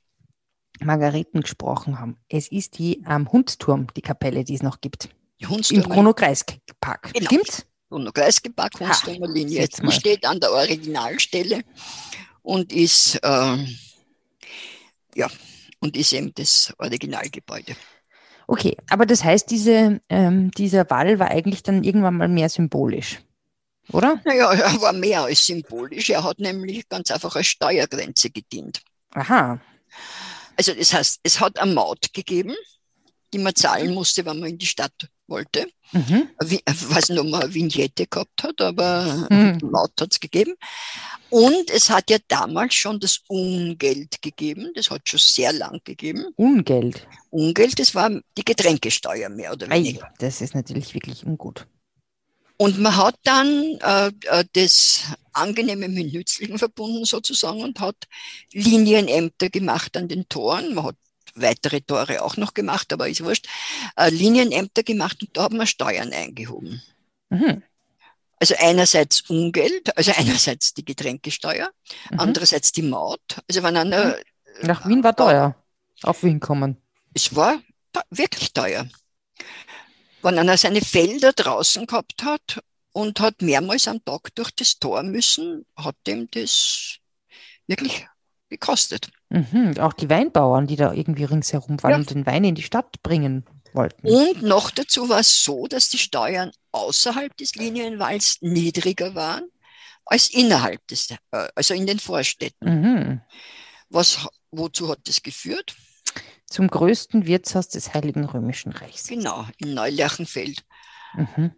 Margareten 0.82 1.40
gesprochen 1.40 1.98
haben. 1.98 2.16
Es 2.28 2.50
ist 2.50 2.78
die 2.78 3.04
am 3.04 3.22
ähm, 3.22 3.32
Hundsturm, 3.32 3.86
die 3.96 4.02
Kapelle, 4.02 4.44
die 4.44 4.54
es 4.54 4.62
noch 4.62 4.80
gibt. 4.80 5.10
Im 5.38 5.82
Chronokreispark. 5.82 7.12
Genau. 7.14 7.30
Stimmt's? 7.90 8.40
Chronokreispark, 8.40 8.80
Hundsturmer 8.80 9.28
Linie. 9.28 9.68
Die 9.68 9.92
steht 9.92 10.24
an 10.24 10.40
der 10.40 10.52
Originalstelle 10.52 11.62
und 12.42 12.72
ist, 12.72 13.16
äh, 13.22 13.56
ja, 15.14 15.28
und 15.80 15.96
ist 15.96 16.12
eben 16.12 16.32
das 16.34 16.72
Originalgebäude. 16.78 17.76
Okay, 18.46 18.76
aber 18.88 19.06
das 19.06 19.22
heißt, 19.22 19.50
diese, 19.50 20.00
ähm, 20.08 20.50
dieser 20.52 20.88
Wall 20.90 21.18
war 21.18 21.30
eigentlich 21.30 21.62
dann 21.62 21.84
irgendwann 21.84 22.16
mal 22.16 22.28
mehr 22.28 22.48
symbolisch, 22.48 23.20
oder? 23.92 24.20
Naja, 24.24 24.52
er 24.52 24.80
war 24.80 24.92
mehr 24.92 25.22
als 25.22 25.46
symbolisch. 25.46 26.10
Er 26.10 26.24
hat 26.24 26.40
nämlich 26.40 26.88
ganz 26.88 27.10
einfach 27.10 27.36
als 27.36 27.46
Steuergrenze 27.46 28.30
gedient. 28.30 28.82
Aha. 29.12 29.60
Also 30.56 30.74
das 30.74 30.92
heißt, 30.92 31.20
es 31.22 31.40
hat 31.40 31.58
eine 31.58 31.72
Maut 31.72 32.12
gegeben, 32.12 32.54
die 33.32 33.38
man 33.38 33.54
zahlen 33.54 33.94
musste, 33.94 34.24
wenn 34.24 34.40
man 34.40 34.50
in 34.50 34.58
die 34.58 34.66
Stadt 34.66 35.08
wollte. 35.30 35.66
Mhm. 35.92 36.28
Nicht, 36.44 36.62
ob 37.18 37.26
man 37.26 37.42
eine 37.42 37.54
Vignette 37.54 38.06
gehabt 38.06 38.42
hat, 38.42 38.60
aber 38.60 39.26
mhm. 39.30 39.58
Maut 39.62 39.92
hat 40.00 40.12
es 40.12 40.20
gegeben. 40.20 40.54
Und 41.30 41.70
es 41.70 41.88
hat 41.88 42.10
ja 42.10 42.18
damals 42.28 42.74
schon 42.74 42.98
das 43.00 43.20
Ungeld 43.28 44.20
gegeben, 44.20 44.72
das 44.74 44.90
hat 44.90 45.08
schon 45.08 45.20
sehr 45.20 45.52
lang 45.52 45.80
gegeben. 45.84 46.26
Ungeld? 46.36 47.06
Ungeld, 47.30 47.78
das 47.78 47.94
war 47.94 48.10
die 48.36 48.44
Getränkesteuer 48.44 49.28
mehr 49.28 49.52
oder 49.52 49.70
weniger. 49.70 50.04
Ei, 50.04 50.12
das 50.18 50.40
ist 50.40 50.54
natürlich 50.54 50.92
wirklich 50.92 51.24
ungut. 51.24 51.66
Und 52.56 52.78
man 52.78 52.94
hat 52.94 53.14
dann 53.22 53.78
äh, 53.80 54.10
äh, 54.26 54.44
das 54.52 55.04
Angenehme 55.32 55.88
mit 55.88 56.12
Nützlichen 56.12 56.58
verbunden 56.58 57.06
sozusagen 57.06 57.62
und 57.62 57.80
hat 57.80 57.96
Linienämter 58.52 59.48
gemacht 59.48 59.96
an 59.96 60.08
den 60.08 60.28
Toren. 60.28 60.74
Man 60.74 60.84
hat 60.84 60.96
weitere 61.34 61.80
Tore 61.80 62.22
auch 62.22 62.36
noch 62.36 62.54
gemacht, 62.54 62.92
aber 62.92 63.08
ist 63.08 63.24
wurscht. 63.24 63.46
Äh, 63.96 64.10
Linienämter 64.10 64.82
gemacht 64.82 65.22
und 65.22 65.36
da 65.36 65.44
haben 65.44 65.58
wir 65.58 65.66
Steuern 65.66 66.12
eingehoben. 66.12 66.82
Mhm. 67.30 67.62
Also 68.38 68.54
einerseits 68.58 69.22
Ungeld, 69.28 69.96
also 69.96 70.12
einerseits 70.16 70.74
die 70.74 70.84
Getränkesteuer, 70.84 71.70
mhm. 72.10 72.20
andererseits 72.20 72.72
die 72.72 72.82
Maut. 72.82 73.40
Also 73.48 73.62
wenn 73.62 73.76
einer, 73.76 74.16
mhm. 74.16 74.66
Nach 74.66 74.86
Wien 74.86 75.02
war 75.02 75.16
teuer, 75.16 75.54
auf 76.02 76.22
Wien 76.22 76.40
kommen. 76.40 76.76
Es 77.14 77.34
war 77.34 77.60
wirklich 78.10 78.52
teuer. 78.52 78.88
Wenn 80.22 80.38
einer 80.38 80.56
seine 80.56 80.80
Felder 80.80 81.32
draußen 81.32 81.86
gehabt 81.86 82.22
hat 82.24 82.62
und 82.92 83.20
hat 83.20 83.42
mehrmals 83.42 83.88
am 83.88 84.04
Tag 84.04 84.34
durch 84.34 84.50
das 84.50 84.78
Tor 84.78 85.02
müssen, 85.02 85.64
hat 85.76 85.96
dem 86.06 86.30
das 86.30 86.98
wirklich 87.66 88.06
gekostet. 88.50 89.10
Mhm. 89.30 89.78
Auch 89.78 89.94
die 89.94 90.10
Weinbauern, 90.10 90.66
die 90.66 90.76
da 90.76 90.92
irgendwie 90.92 91.24
ringsherum 91.24 91.82
waren 91.82 91.92
ja. 91.92 91.96
und 91.96 92.10
den 92.10 92.26
Wein 92.26 92.44
in 92.44 92.54
die 92.54 92.62
Stadt 92.62 93.02
bringen 93.02 93.46
wollten. 93.72 94.06
Und 94.06 94.42
noch 94.42 94.70
dazu 94.70 95.08
war 95.08 95.20
es 95.20 95.42
so, 95.42 95.66
dass 95.66 95.88
die 95.88 95.98
Steuern 95.98 96.50
außerhalb 96.72 97.34
des 97.36 97.54
Linienwalls 97.54 98.38
niedriger 98.40 99.14
waren 99.14 99.44
als 100.04 100.28
innerhalb 100.28 100.86
des, 100.88 101.10
äh, 101.10 101.48
also 101.54 101.72
in 101.72 101.86
den 101.86 102.00
Vorstädten. 102.00 102.68
Mhm. 102.68 103.20
Was, 103.88 104.26
wozu 104.50 104.88
hat 104.88 105.00
das 105.04 105.22
geführt? 105.22 105.76
Zum 106.46 106.66
größten 106.66 107.26
Wirtshaus 107.26 107.68
des 107.68 107.94
Heiligen 107.94 108.24
Römischen 108.24 108.72
Reichs. 108.72 109.06
Genau, 109.06 109.46
in 109.58 109.74
Neulerchenfeld. 109.74 110.64
Mhm. 111.14 111.52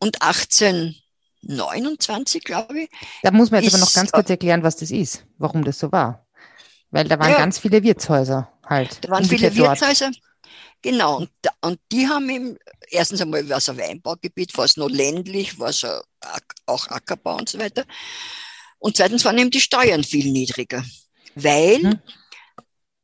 Und 0.00 0.22
1829, 1.42 2.44
glaube 2.44 2.82
ich. 2.82 2.90
Da 3.22 3.30
muss 3.30 3.50
man 3.50 3.62
jetzt 3.62 3.74
aber 3.74 3.84
noch 3.84 3.92
ganz 3.92 4.10
kurz 4.12 4.28
erklären, 4.30 4.62
was 4.62 4.76
das 4.76 4.90
ist, 4.90 5.24
warum 5.38 5.64
das 5.64 5.78
so 5.78 5.92
war. 5.92 6.26
Weil 6.90 7.06
da 7.06 7.18
waren 7.18 7.30
ja, 7.30 7.38
ganz 7.38 7.58
viele 7.58 7.82
Wirtshäuser 7.82 8.52
halt. 8.64 9.04
Da 9.04 9.10
waren 9.10 9.24
viele 9.24 9.54
Wirtshäuser. 9.54 10.10
Genau, 10.80 11.18
und, 11.18 11.30
und 11.60 11.80
die 11.90 12.06
haben 12.06 12.28
eben, 12.30 12.56
erstens 12.90 13.20
einmal 13.20 13.48
war 13.48 13.58
es 13.58 13.68
ein 13.68 13.78
Weinbaugebiet, 13.78 14.56
war 14.56 14.64
es 14.64 14.76
noch 14.76 14.88
ländlich, 14.88 15.58
war 15.58 15.70
es 15.70 15.84
auch 16.66 16.86
Ackerbau 16.88 17.36
und 17.36 17.48
so 17.48 17.58
weiter. 17.58 17.84
Und 18.78 18.96
zweitens 18.96 19.24
waren 19.24 19.38
eben 19.38 19.50
die 19.50 19.60
Steuern 19.60 20.04
viel 20.04 20.30
niedriger, 20.30 20.84
weil 21.34 21.78
mhm. 21.78 22.00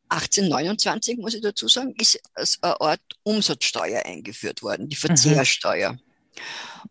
1829, 0.08 1.18
muss 1.18 1.34
ich 1.34 1.42
dazu 1.42 1.66
sagen, 1.66 1.94
ist 1.98 2.20
als 2.34 2.58
eine 2.62 2.80
Art 2.80 3.00
Umsatzsteuer 3.24 4.04
eingeführt 4.04 4.62
worden, 4.62 4.88
die 4.88 4.96
mhm. 4.96 5.00
Verzehrsteuer. 5.00 5.92
Mhm. 5.92 6.00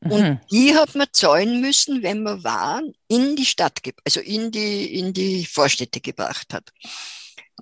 Und 0.02 0.42
die 0.52 0.76
hat 0.76 0.96
man 0.96 1.08
zahlen 1.12 1.62
müssen, 1.62 2.04
wenn 2.04 2.24
man 2.24 2.44
Waren 2.44 2.94
in 3.08 3.36
die 3.36 3.46
Stadt, 3.46 3.80
also 4.06 4.20
in 4.20 4.52
die, 4.52 4.98
in 4.98 5.14
die 5.14 5.46
Vorstädte 5.46 6.02
gebracht 6.02 6.54
hat. 6.54 6.72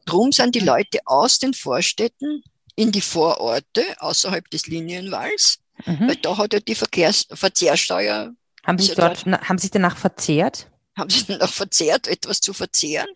Drum 0.06 0.32
sind 0.32 0.56
die 0.56 0.62
mhm. 0.62 0.68
Leute 0.68 1.00
aus 1.06 1.40
den 1.40 1.54
Vorstädten 1.54 2.44
in 2.76 2.92
die 2.92 3.02
Vororte 3.02 3.84
außerhalb 4.00 4.50
des 4.50 4.68
Linienwalls, 4.68 5.60
mhm. 5.86 6.08
weil 6.08 6.16
da 6.16 6.38
hat 6.38 6.54
er 6.54 6.62
die 6.62 6.76
Verkehrs 6.76 7.28
Verzehrsteuer. 7.32 8.34
Haben 8.64 8.80
Sie, 8.80 8.96
dort, 8.96 9.26
dort, 9.26 9.50
haben 9.50 9.58
Sie 9.58 9.70
danach 9.70 9.98
verzehrt? 9.98 10.70
Haben 10.98 11.10
Sie 11.10 11.26
danach 11.28 11.52
verzehrt, 11.52 12.08
etwas 12.08 12.42
zu 12.42 12.54
verzehren 12.54 13.10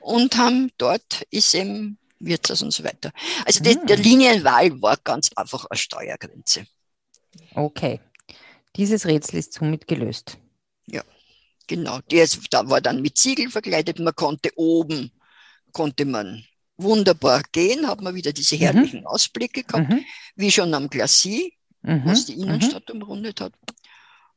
und 0.00 0.36
haben 0.36 0.70
dort 0.78 1.22
ist 1.30 1.54
eben 1.54 1.98
Wirtshaus 2.20 2.62
und 2.62 2.72
so 2.72 2.84
weiter. 2.84 3.12
Also 3.46 3.64
mhm. 3.64 3.86
der 3.86 3.96
Linienwahl 3.96 4.80
war 4.82 4.98
ganz 5.02 5.30
einfach 5.34 5.64
eine 5.64 5.78
Steuergrenze. 5.78 6.66
Okay. 7.54 8.00
Dieses 8.76 9.06
Rätsel 9.06 9.38
ist 9.38 9.52
somit 9.52 9.86
gelöst. 9.86 10.38
Ja, 10.86 11.02
genau. 11.66 12.00
Der 12.10 12.28
da 12.50 12.68
war 12.68 12.80
dann 12.80 13.02
mit 13.02 13.18
Ziegel 13.18 13.50
verkleidet. 13.50 13.98
Man 13.98 14.14
konnte 14.14 14.50
oben, 14.56 15.10
konnte 15.72 16.04
man 16.04 16.44
wunderbar 16.76 17.42
gehen, 17.52 17.86
hat 17.86 18.00
man 18.00 18.14
wieder 18.14 18.32
diese 18.32 18.56
mhm. 18.56 18.60
herrlichen 18.60 19.00
mhm. 19.00 19.06
Ausblicke 19.06 19.64
gehabt, 19.64 19.90
mhm. 19.90 20.04
wie 20.36 20.50
schon 20.50 20.72
am 20.74 20.88
Glacis, 20.88 21.52
mhm. 21.82 22.02
was 22.04 22.26
die 22.26 22.34
Innenstadt 22.34 22.88
mhm. 22.88 23.02
umrundet 23.02 23.40
hat. 23.40 23.52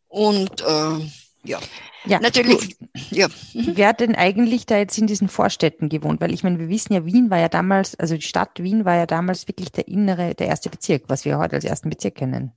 Und 0.07 0.61
äh, 0.61 1.09
ja. 1.45 1.59
ja, 2.05 2.19
natürlich. 2.19 2.75
Ja. 3.09 3.27
Mhm. 3.53 3.71
Wer 3.75 3.87
hat 3.89 3.99
denn 3.99 4.15
eigentlich 4.15 4.65
da 4.65 4.77
jetzt 4.77 4.97
in 4.97 5.07
diesen 5.07 5.27
Vorstädten 5.27 5.89
gewohnt? 5.89 6.21
Weil 6.21 6.33
ich 6.33 6.43
meine, 6.43 6.59
wir 6.59 6.69
wissen 6.69 6.93
ja, 6.93 7.05
Wien 7.05 7.29
war 7.29 7.39
ja 7.39 7.49
damals, 7.49 7.95
also 7.95 8.15
die 8.15 8.21
Stadt 8.21 8.61
Wien 8.61 8.85
war 8.85 8.95
ja 8.95 9.05
damals 9.05 9.47
wirklich 9.47 9.71
der 9.71 9.87
innere, 9.87 10.35
der 10.35 10.47
erste 10.47 10.69
Bezirk, 10.69 11.03
was 11.07 11.25
wir 11.25 11.37
heute 11.37 11.55
als 11.55 11.65
ersten 11.65 11.89
Bezirk 11.89 12.15
kennen. 12.15 12.53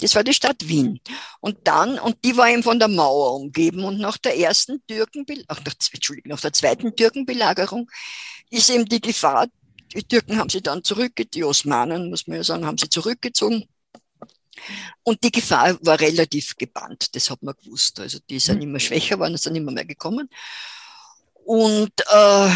Das 0.00 0.14
war 0.14 0.24
die 0.24 0.34
Stadt 0.34 0.68
Wien. 0.68 1.00
Und 1.40 1.58
dann, 1.64 1.98
und 1.98 2.24
die 2.24 2.36
war 2.36 2.48
eben 2.48 2.62
von 2.62 2.78
der 2.78 2.88
Mauer 2.88 3.34
umgeben. 3.34 3.84
Und 3.84 3.98
nach 3.98 4.18
der 4.18 4.38
ersten 4.38 4.84
Türkenbelagerung, 4.86 5.46
ach, 5.48 5.60
nach, 5.64 5.74
Entschuldigung, 5.92 6.30
nach 6.30 6.40
der 6.40 6.52
zweiten 6.52 6.94
Türkenbelagerung 6.96 7.90
ist 8.50 8.70
eben 8.70 8.86
die 8.86 9.00
Gefahr, 9.00 9.46
die 9.94 10.04
Türken 10.04 10.38
haben 10.38 10.50
sie 10.50 10.62
dann 10.62 10.84
zurückgezogen, 10.84 11.30
die 11.32 11.44
Osmanen, 11.44 12.10
muss 12.10 12.26
man 12.26 12.36
ja 12.38 12.44
sagen, 12.44 12.66
haben 12.66 12.78
sie 12.78 12.88
zurückgezogen. 12.88 13.68
Und 15.02 15.24
die 15.24 15.32
Gefahr 15.32 15.78
war 15.82 15.98
relativ 16.00 16.56
gebannt, 16.56 17.14
das 17.14 17.30
hat 17.30 17.42
man 17.42 17.54
gewusst. 17.62 17.98
Also 18.00 18.18
die 18.28 18.38
sind 18.38 18.56
mhm. 18.56 18.62
immer 18.62 18.80
schwächer 18.80 19.16
geworden, 19.16 19.36
sind 19.36 19.56
immer 19.56 19.72
mehr 19.72 19.84
gekommen. 19.84 20.28
Und 21.44 21.92
äh, 22.00 22.50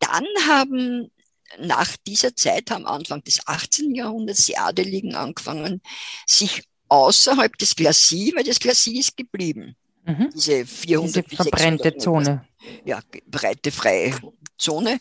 dann 0.00 0.26
haben 0.46 1.10
nach 1.58 1.96
dieser 2.06 2.34
Zeit, 2.34 2.70
am 2.70 2.86
Anfang 2.86 3.22
des 3.24 3.46
18. 3.46 3.94
Jahrhunderts, 3.94 4.46
die 4.46 4.56
Adeligen 4.56 5.14
angefangen, 5.14 5.80
sich 6.26 6.62
außerhalb 6.88 7.56
des 7.58 7.74
Glacis, 7.76 8.34
weil 8.34 8.44
das 8.44 8.60
Glacis 8.60 8.98
ist 8.98 9.16
geblieben, 9.16 9.76
mhm. 10.04 10.30
diese 10.34 10.66
400 10.66 11.30
diese 11.30 11.42
verbrennte 11.42 11.96
Zone. 11.96 12.44
Ja, 12.84 13.00
breite, 13.26 13.70
freie 13.70 14.14
Zone, 14.58 14.98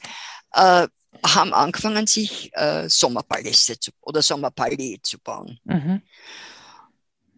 äh, 0.54 0.88
haben 1.25 1.54
angefangen, 1.54 2.08
sich 2.08 2.51
äh, 2.54 2.88
Sommerpaläste 2.88 3.80
zu, 3.80 3.92
oder 4.01 4.22
Sommerpalais 4.22 5.00
zu 5.04 5.20
bauen. 5.20 5.60
Mhm. 5.63 6.01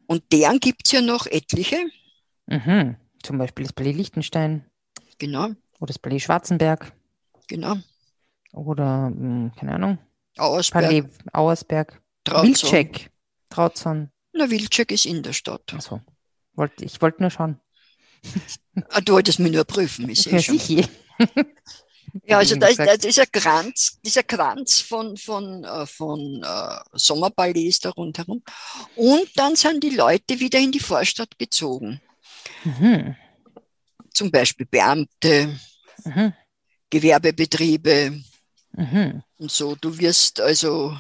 Und 0.08 0.24
deren 0.32 0.60
gibt 0.60 0.86
es 0.86 0.92
ja 0.92 1.02
noch 1.02 1.28
etliche. 1.28 1.78
Mhm. 2.48 2.98
Zum 3.24 3.38
Beispiel 3.38 3.66
das 3.66 3.74
Palais 3.74 3.94
Liechtenstein. 3.94 4.66
Genau. 5.18 5.50
Oder 5.80 5.88
das 5.88 6.00
Palais 6.00 6.20
Schwarzenberg. 6.20 6.92
Genau. 7.48 7.78
Oder, 8.54 9.08
hm, 9.08 9.52
keine 9.58 9.76
Ahnung. 9.76 9.98
Auersberg. 10.38 10.86
Palais 10.86 11.04
Auersberg. 11.34 12.02
Wilczek. 12.26 13.12
Trautson. 13.50 14.12
Na, 14.34 14.50
Wilczek 14.50 14.92
ist 14.92 15.06
in 15.06 15.24
der 15.24 15.34
Stadt. 15.34 15.74
Achso. 15.74 16.02
Wollt, 16.54 16.82
ich 16.82 17.02
wollte 17.02 17.22
nur 17.22 17.32
schauen. 17.32 17.60
Ah, 18.90 19.02
du 19.02 19.14
wolltest 19.14 19.40
mich 19.40 19.52
nur 19.52 19.66
prüfen, 19.66 20.10
ich 20.10 20.22
sehe 20.22 20.42
schon. 20.42 20.60
Sicher. 20.60 20.88
Ja, 22.26 22.40
also 22.40 22.56
da 22.56 22.68
ist, 22.68 22.80
da 22.80 22.98
dieser 22.98 23.28
Kranz, 23.28 24.00
dieser 24.04 24.24
Kranz 24.24 24.80
von, 24.80 25.16
von, 25.16 25.64
äh, 25.64 25.86
von 25.86 26.42
äh, 26.42 27.72
da 27.82 27.90
rundherum. 27.92 28.42
Und 28.96 29.30
dann 29.36 29.56
sind 29.56 29.84
die 29.84 29.92
Leute 29.92 30.40
wieder 30.40 30.60
in 30.60 30.72
die 30.72 30.80
Vorstadt 30.80 31.38
gezogen. 31.38 32.02
Mhm. 32.64 33.16
Zum 34.12 34.32
Beispiel 34.32 34.66
Beamte, 34.66 35.60
mhm. 36.04 36.34
Gewerbebetriebe 36.90 38.24
mhm. 38.74 39.24
und 39.38 39.52
so. 39.52 39.76
Du 39.76 39.98
wirst 39.98 40.40
also 40.40 40.96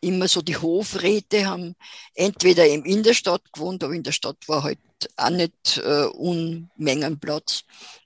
immer 0.00 0.28
so 0.28 0.42
die 0.42 0.56
Hofräte 0.56 1.46
haben 1.46 1.74
entweder 2.14 2.66
eben 2.66 2.84
in 2.84 3.02
der 3.02 3.14
Stadt 3.14 3.42
gewohnt, 3.52 3.82
aber 3.84 3.94
in 3.94 4.02
der 4.02 4.12
Stadt 4.12 4.36
war 4.46 4.64
halt 4.64 4.78
auch 5.16 5.30
nicht 5.30 5.80
äh, 5.84 6.04
Unmengen 6.06 7.18
Platz. 7.18 7.64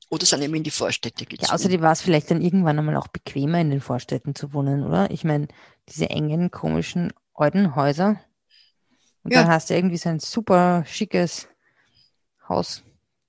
Oder 0.08 0.24
sind 0.24 0.42
eben 0.42 0.54
in 0.54 0.62
die 0.62 0.70
Vorstädte 0.70 1.24
gezogen. 1.24 1.48
Ja, 1.48 1.54
außerdem 1.54 1.82
war 1.82 1.90
es 1.90 2.00
vielleicht 2.00 2.30
dann 2.30 2.40
irgendwann 2.40 2.78
einmal 2.78 2.96
auch 2.96 3.08
bequemer, 3.08 3.60
in 3.60 3.70
den 3.70 3.80
Vorstädten 3.80 4.36
zu 4.36 4.52
wohnen, 4.52 4.84
oder? 4.84 5.10
Ich 5.10 5.24
meine, 5.24 5.48
diese 5.88 6.08
engen, 6.10 6.52
komischen, 6.52 7.12
alten 7.34 7.74
Häuser. 7.74 8.20
Und 9.24 9.32
ja. 9.32 9.42
dann 9.42 9.50
hast 9.50 9.68
du 9.68 9.74
irgendwie 9.74 9.96
so 9.96 10.08
ein 10.08 10.20
super 10.20 10.84
schickes 10.86 11.48
Haus 12.48 12.84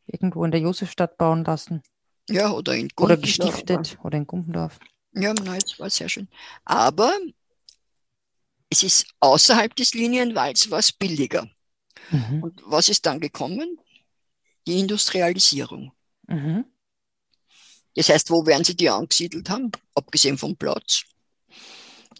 irgendwo 0.05 0.45
in 0.45 0.51
der 0.51 0.59
Josefstadt 0.59 1.17
bauen 1.17 1.43
lassen. 1.43 1.81
Ja, 2.29 2.51
oder 2.51 2.75
in 2.75 2.89
Gumpendorf. 2.89 3.01
Oder 3.01 3.17
gestiftet, 3.17 3.97
oder 4.03 4.17
in 4.17 4.27
Gumpendorf. 4.27 4.79
Ja, 5.19 5.33
nein, 5.33 5.59
das 5.59 5.79
war 5.79 5.89
sehr 5.89 6.09
schön. 6.09 6.27
Aber 6.65 7.11
es 8.69 8.83
ist 8.83 9.07
außerhalb 9.19 9.75
des 9.75 9.93
Linienwalds 9.93 10.69
was 10.69 10.91
billiger. 10.91 11.49
Mhm. 12.11 12.43
Und 12.43 12.61
was 12.65 12.89
ist 12.89 13.05
dann 13.05 13.19
gekommen? 13.19 13.79
Die 14.65 14.79
Industrialisierung. 14.79 15.91
Mhm. 16.27 16.65
Das 17.95 18.09
heißt, 18.09 18.29
wo 18.29 18.45
werden 18.45 18.63
sie 18.63 18.75
die 18.75 18.89
angesiedelt 18.89 19.49
haben? 19.49 19.71
Abgesehen 19.95 20.37
vom 20.37 20.55
Platz. 20.55 21.03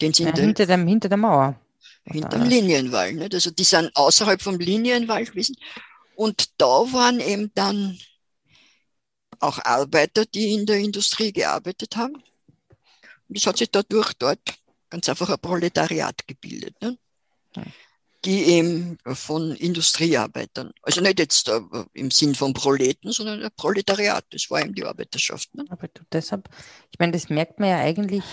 Den 0.00 0.12
sind 0.12 0.36
ja, 0.36 0.42
hinter, 0.42 0.66
dem, 0.66 0.86
hinter 0.86 1.08
der 1.08 1.18
Mauer. 1.18 1.60
Hinter 2.04 2.38
dem 2.38 2.48
Linienwall. 2.48 3.12
Nicht? 3.12 3.34
Also 3.34 3.50
die 3.50 3.64
sind 3.64 3.94
außerhalb 3.94 4.40
vom 4.40 4.58
Linienwall 4.58 5.24
gewesen. 5.24 5.56
Und 6.16 6.60
da 6.60 6.66
waren 6.66 7.20
eben 7.20 7.52
dann 7.54 7.98
auch 9.38 9.64
Arbeiter, 9.64 10.26
die 10.26 10.54
in 10.54 10.66
der 10.66 10.78
Industrie 10.78 11.32
gearbeitet 11.32 11.96
haben. 11.96 12.22
Es 13.34 13.46
hat 13.46 13.58
sich 13.58 13.70
dadurch 13.70 14.12
dort 14.14 14.40
ganz 14.90 15.08
einfach 15.08 15.30
ein 15.30 15.38
Proletariat 15.38 16.26
gebildet. 16.26 16.74
Ne? 16.80 16.98
die 18.24 18.44
eben 18.44 18.98
von 19.04 19.54
Industriearbeitern, 19.54 20.72
also 20.82 21.00
nicht 21.00 21.20
jetzt 21.20 21.48
äh, 21.48 21.60
im 21.94 22.10
Sinn 22.10 22.34
von 22.34 22.52
Proleten, 22.52 23.12
sondern 23.12 23.40
der 23.40 23.50
Proletariat, 23.50 24.24
das 24.30 24.50
war 24.50 24.60
eben 24.60 24.74
die 24.74 24.84
Arbeiterschaft. 24.84 25.54
Ne? 25.54 25.64
Aber 25.68 25.88
deshalb, 26.12 26.48
ich 26.90 26.98
meine, 26.98 27.12
das 27.12 27.30
merkt 27.30 27.60
man 27.60 27.70
ja 27.70 27.78
eigentlich 27.78 28.24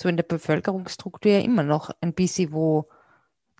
so 0.00 0.08
in 0.08 0.16
der 0.16 0.24
Bevölkerungsstruktur 0.24 1.32
ja 1.32 1.40
immer 1.40 1.62
noch 1.62 1.90
ein 2.00 2.14
bisschen, 2.14 2.52
wo 2.52 2.88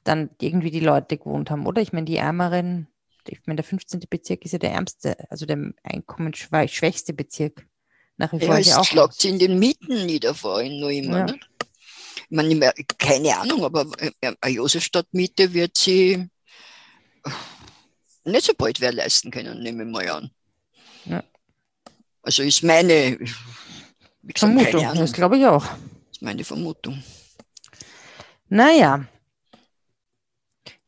dann 0.03 0.31
irgendwie 0.41 0.71
die 0.71 0.81
Leute 0.81 1.19
gewohnt 1.19 1.51
haben, 1.51 1.67
oder? 1.67 1.81
Ich 1.81 1.93
meine, 1.93 2.07
die 2.07 2.17
ärmeren, 2.17 2.89
ich 3.27 3.41
meine, 3.47 3.57
der 3.57 3.65
15. 3.65 4.01
Bezirk 4.09 4.45
ist 4.45 4.53
ja 4.53 4.59
der 4.59 4.73
ärmste, 4.73 5.31
also 5.31 5.47
der 5.47 5.73
einkommensschwächste 5.83 7.13
Bezirk. 7.13 7.67
Nach 8.17 8.33
wie 8.33 8.41
vor 8.41 8.59
ja, 8.59 8.81
es 8.81 8.87
schlagt 8.87 9.21
sie 9.21 9.29
in 9.31 9.39
den 9.39 9.59
Mieten 9.59 10.07
nieder 10.07 10.35
vor 10.35 10.57
allem 10.57 10.79
nur 10.79 10.91
immer. 10.91 11.19
Ja. 11.19 11.27
Ne? 11.27 11.41
ich 12.31 12.59
meine, 12.59 12.73
keine 12.99 13.37
Ahnung, 13.37 13.65
aber 13.65 13.87
äh, 13.99 14.33
eine 14.41 14.55
Josefstadtmiete 14.55 15.53
wird 15.53 15.77
sie 15.77 16.29
nicht 18.25 18.45
so 18.45 18.53
bald 18.57 18.81
wer 18.81 18.93
leisten 18.93 19.31
können, 19.31 19.63
nehme 19.63 19.85
ich 19.85 19.91
mal 19.91 20.09
an. 20.09 20.31
Ja. 21.05 21.23
Also 22.23 22.43
ist 22.43 22.63
meine 22.63 23.19
gesagt, 24.23 24.39
Vermutung, 24.39 24.95
das 24.95 25.13
glaube 25.13 25.39
ich 25.39 25.47
auch. 25.47 25.65
ist 26.11 26.23
meine 26.23 26.45
Vermutung. 26.45 27.03
Naja. 28.49 29.07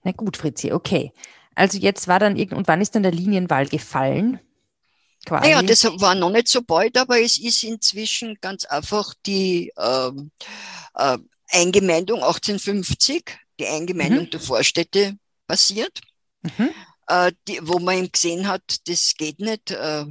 Na 0.03 0.13
gut, 0.13 0.37
Fritzi, 0.37 0.73
okay. 0.73 1.13
Also 1.55 1.79
jetzt 1.79 2.07
war 2.07 2.19
dann 2.19 2.37
irgend 2.37 2.55
und 2.55 2.69
wann 2.69 2.81
ist 2.81 2.95
dann 2.95 3.03
der 3.03 3.13
Linienwall 3.13 3.67
gefallen? 3.67 4.41
Quasi. 5.27 5.51
Naja, 5.51 5.63
das 5.63 5.85
war 5.85 6.15
noch 6.15 6.31
nicht 6.31 6.47
so 6.47 6.63
bald, 6.63 6.97
aber 6.97 7.21
es 7.21 7.37
ist 7.37 7.65
inzwischen 7.65 8.39
ganz 8.41 8.65
einfach 8.65 9.13
die 9.27 9.73
ähm, 9.77 10.31
äh, 10.95 11.19
Eingemeindung 11.51 12.23
1850, 12.23 13.37
die 13.59 13.67
Eingemeindung 13.67 14.27
mhm. 14.27 14.31
der 14.31 14.41
Vorstädte 14.41 15.19
passiert, 15.49 16.01
mhm. 16.43 16.71
äh, 17.09 17.33
die, 17.49 17.59
wo 17.61 17.81
man 17.81 17.97
eben 17.97 18.13
gesehen 18.13 18.47
hat, 18.47 18.63
das 18.87 19.15
geht 19.17 19.41
nicht, 19.41 19.73
äh, 19.73 20.05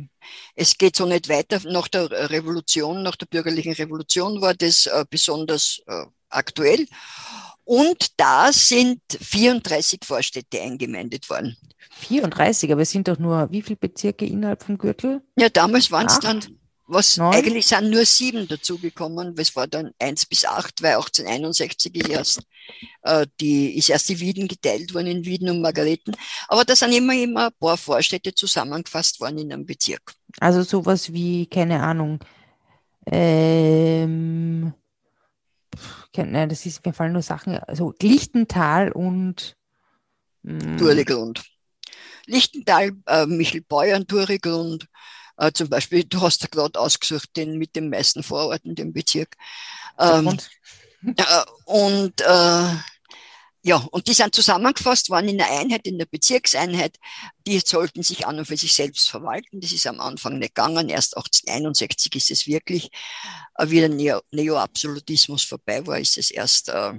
es 0.54 0.78
geht 0.78 0.98
so 0.98 1.06
nicht 1.06 1.30
weiter. 1.30 1.62
Nach 1.64 1.88
der 1.88 2.12
Revolution, 2.30 3.02
nach 3.02 3.16
der 3.16 3.28
bürgerlichen 3.28 3.74
Revolution 3.74 4.42
war 4.42 4.54
das 4.54 4.86
äh, 4.86 5.06
besonders 5.10 5.82
äh, 5.88 6.06
aktuell. 6.28 6.88
Und 7.66 8.08
da 8.18 8.54
sind 8.54 9.02
34 9.20 10.00
Vorstädte 10.06 10.62
eingemeindet 10.62 11.30
worden. 11.30 11.58
34, 12.00 12.72
aber 12.72 12.82
es 12.82 12.92
sind 12.92 13.08
doch 13.08 13.18
nur 13.18 13.52
wie 13.52 13.62
viele 13.62 13.78
Bezirke 13.78 14.26
innerhalb 14.26 14.64
vom 14.64 14.78
Gürtel? 14.78 15.22
Ja, 15.38 15.50
damals 15.50 15.92
waren 15.92 16.08
es 16.08 16.20
dann 16.20 16.42
was 16.88 17.18
Neun? 17.18 17.34
eigentlich 17.34 17.66
sind 17.66 17.90
nur 17.90 18.06
sieben 18.06 18.48
dazugekommen, 18.48 19.34
es 19.38 19.56
war 19.56 19.66
dann 19.68 19.92
eins 19.98 20.26
bis 20.26 20.46
acht, 20.46 20.84
weil 20.84 20.94
1861 20.94 21.96
ist 21.96 22.10
erst, 22.10 22.42
äh, 23.02 23.26
die, 23.42 23.76
ist 23.76 23.90
erst 23.90 24.10
die 24.10 24.20
Wieden 24.20 24.48
geteilt 24.48 24.94
worden 24.94 25.08
in 25.08 25.26
Wieden 25.26 25.50
und 25.50 25.62
Margareten. 25.62 26.16
Aber 26.48 26.64
da 26.64 26.76
sind 26.76 26.92
immer, 26.92 27.14
immer 27.14 27.48
ein 27.48 27.54
paar 27.60 27.78
Vorstädte 27.78 28.36
zusammengefasst 28.36 29.20
worden 29.20 29.40
in 29.40 29.52
einem 29.52 29.66
Bezirk. 29.66 30.14
Also 30.40 30.62
sowas 30.62 31.12
wie, 31.12 31.48
keine 31.48 31.82
Ahnung, 31.82 32.20
ähm, 33.08 34.74
nein, 36.24 36.50
das 36.50 36.66
ist, 36.66 36.86
mir 36.86 36.94
fallen 36.94 37.14
nur 37.14 37.22
Sachen, 37.22 37.58
also 37.58 37.94
Lichtental 38.02 38.92
und 38.92 39.56
hm. 40.44 40.78
Thurigrund. 40.78 41.44
Lichtental, 42.26 42.92
äh, 43.06 43.26
Michelbeuern, 43.26 44.08
Thurigrund, 44.08 44.88
äh, 45.38 45.52
zum 45.52 45.70
Beispiel, 45.70 46.04
du 46.04 46.22
hast 46.22 46.42
ja 46.44 46.48
gerade 46.50 46.80
ausgesucht, 46.80 47.36
den 47.36 47.58
mit 47.58 47.76
den 47.76 47.90
meisten 47.90 48.24
Vororten, 48.24 48.76
den 48.76 48.94
Bezirk. 48.94 49.36
Ähm, 50.00 50.38
äh, 51.04 51.44
und 51.66 52.22
äh, 52.22 52.76
ja, 53.68 53.78
und 53.78 54.08
die 54.08 54.14
sind 54.14 54.36
zusammengefasst 54.36 55.10
waren 55.10 55.28
in 55.28 55.40
der 55.40 55.50
Einheit, 55.50 55.88
in 55.88 55.98
der 55.98 56.06
Bezirkseinheit. 56.06 57.00
Die 57.48 57.58
sollten 57.58 58.04
sich 58.04 58.28
an 58.28 58.38
und 58.38 58.46
für 58.46 58.58
sich 58.58 58.76
selbst 58.76 59.10
verwalten. 59.10 59.60
Das 59.60 59.72
ist 59.72 59.88
am 59.88 60.00
Anfang 60.00 60.38
nicht 60.38 60.54
gegangen. 60.54 60.88
Erst 60.88 61.18
1861 61.18 62.16
ist 62.16 62.30
es 62.30 62.46
wirklich, 62.46 62.92
äh, 63.58 63.68
wie 63.68 63.80
der 63.80 63.90
Neo 63.90 64.22
Neo-Absolutismus 64.30 65.42
vorbei 65.42 65.86
war, 65.88 65.98
ist 65.98 66.16
es 66.20 66.30
erst 66.30 66.70
äh, 66.70 66.94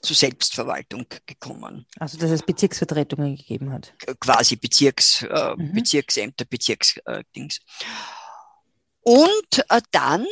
zur 0.00 0.14
Selbstverwaltung 0.14 1.04
gekommen. 1.26 1.84
Also 1.98 2.16
dass 2.16 2.30
es 2.30 2.42
Bezirksvertretungen 2.42 3.34
gegeben 3.34 3.72
hat. 3.72 3.92
Quasi 4.20 4.54
Bezirks, 4.54 5.22
äh, 5.22 5.56
mhm. 5.56 5.72
Bezirksämter, 5.72 6.44
Bezirksdings. 6.44 7.56
Äh, 7.56 7.60
Und 9.02 9.64
äh, 9.68 9.82
dann 9.90 10.24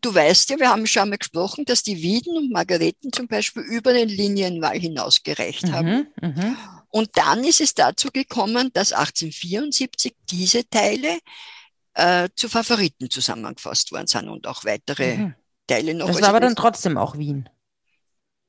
du 0.00 0.14
weißt 0.14 0.50
ja, 0.50 0.58
wir 0.58 0.70
haben 0.70 0.86
schon 0.86 1.10
mal 1.10 1.18
gesprochen, 1.18 1.64
dass 1.64 1.82
die 1.82 2.02
Wieden 2.02 2.36
und 2.36 2.50
Margareten 2.50 3.12
zum 3.12 3.28
Beispiel 3.28 3.62
über 3.62 3.92
den 3.92 4.08
Linienwall 4.08 4.78
hinaus 4.78 5.22
gereicht 5.22 5.64
mhm, 5.64 5.72
haben. 5.72 6.08
Mhm. 6.20 6.56
Und 6.90 7.10
dann 7.14 7.44
ist 7.44 7.60
es 7.60 7.74
dazu 7.74 8.10
gekommen, 8.10 8.70
dass 8.72 8.92
1874 8.92 10.14
diese 10.30 10.68
Teile 10.68 11.18
äh, 11.94 12.28
zu 12.34 12.48
Favoriten 12.48 13.10
zusammengefasst 13.10 13.92
worden 13.92 14.06
sind 14.06 14.28
und 14.28 14.46
auch 14.46 14.64
weitere 14.64 15.16
mhm. 15.16 15.34
Teile 15.66 15.94
noch. 15.94 16.06
Das 16.06 16.16
war 16.16 16.22
also 16.22 16.30
aber 16.30 16.40
dann 16.40 16.56
trotzdem 16.56 16.96
auch 16.96 17.16
Wien. 17.18 17.48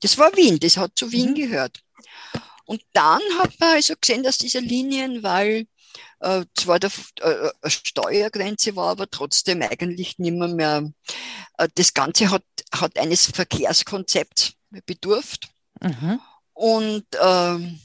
Das 0.01 0.17
war 0.17 0.35
Wien, 0.35 0.59
das 0.59 0.77
hat 0.77 0.93
zu 0.95 1.11
Wien 1.11 1.31
mhm. 1.31 1.35
gehört. 1.35 1.81
Und 2.65 2.81
dann 2.93 3.21
hat 3.39 3.59
man 3.59 3.69
also 3.73 3.95
gesehen, 3.99 4.23
dass 4.23 4.37
dieser 4.37 4.61
Linienwall 4.61 5.65
äh, 6.19 6.45
zwar 6.55 6.79
der 6.79 6.91
äh, 7.21 7.49
äh, 7.61 7.69
Steuergrenze 7.69 8.75
war, 8.75 8.89
aber 8.89 9.09
trotzdem 9.09 9.61
eigentlich 9.61 10.19
nicht 10.19 10.33
mehr, 10.33 10.91
äh, 11.57 11.67
das 11.75 11.93
Ganze 11.93 12.29
hat, 12.29 12.43
hat 12.73 12.97
eines 12.97 13.25
Verkehrskonzepts 13.27 14.53
bedurft. 14.85 15.49
Mhm. 15.81 16.19
Und 16.53 17.05
ähm, 17.21 17.79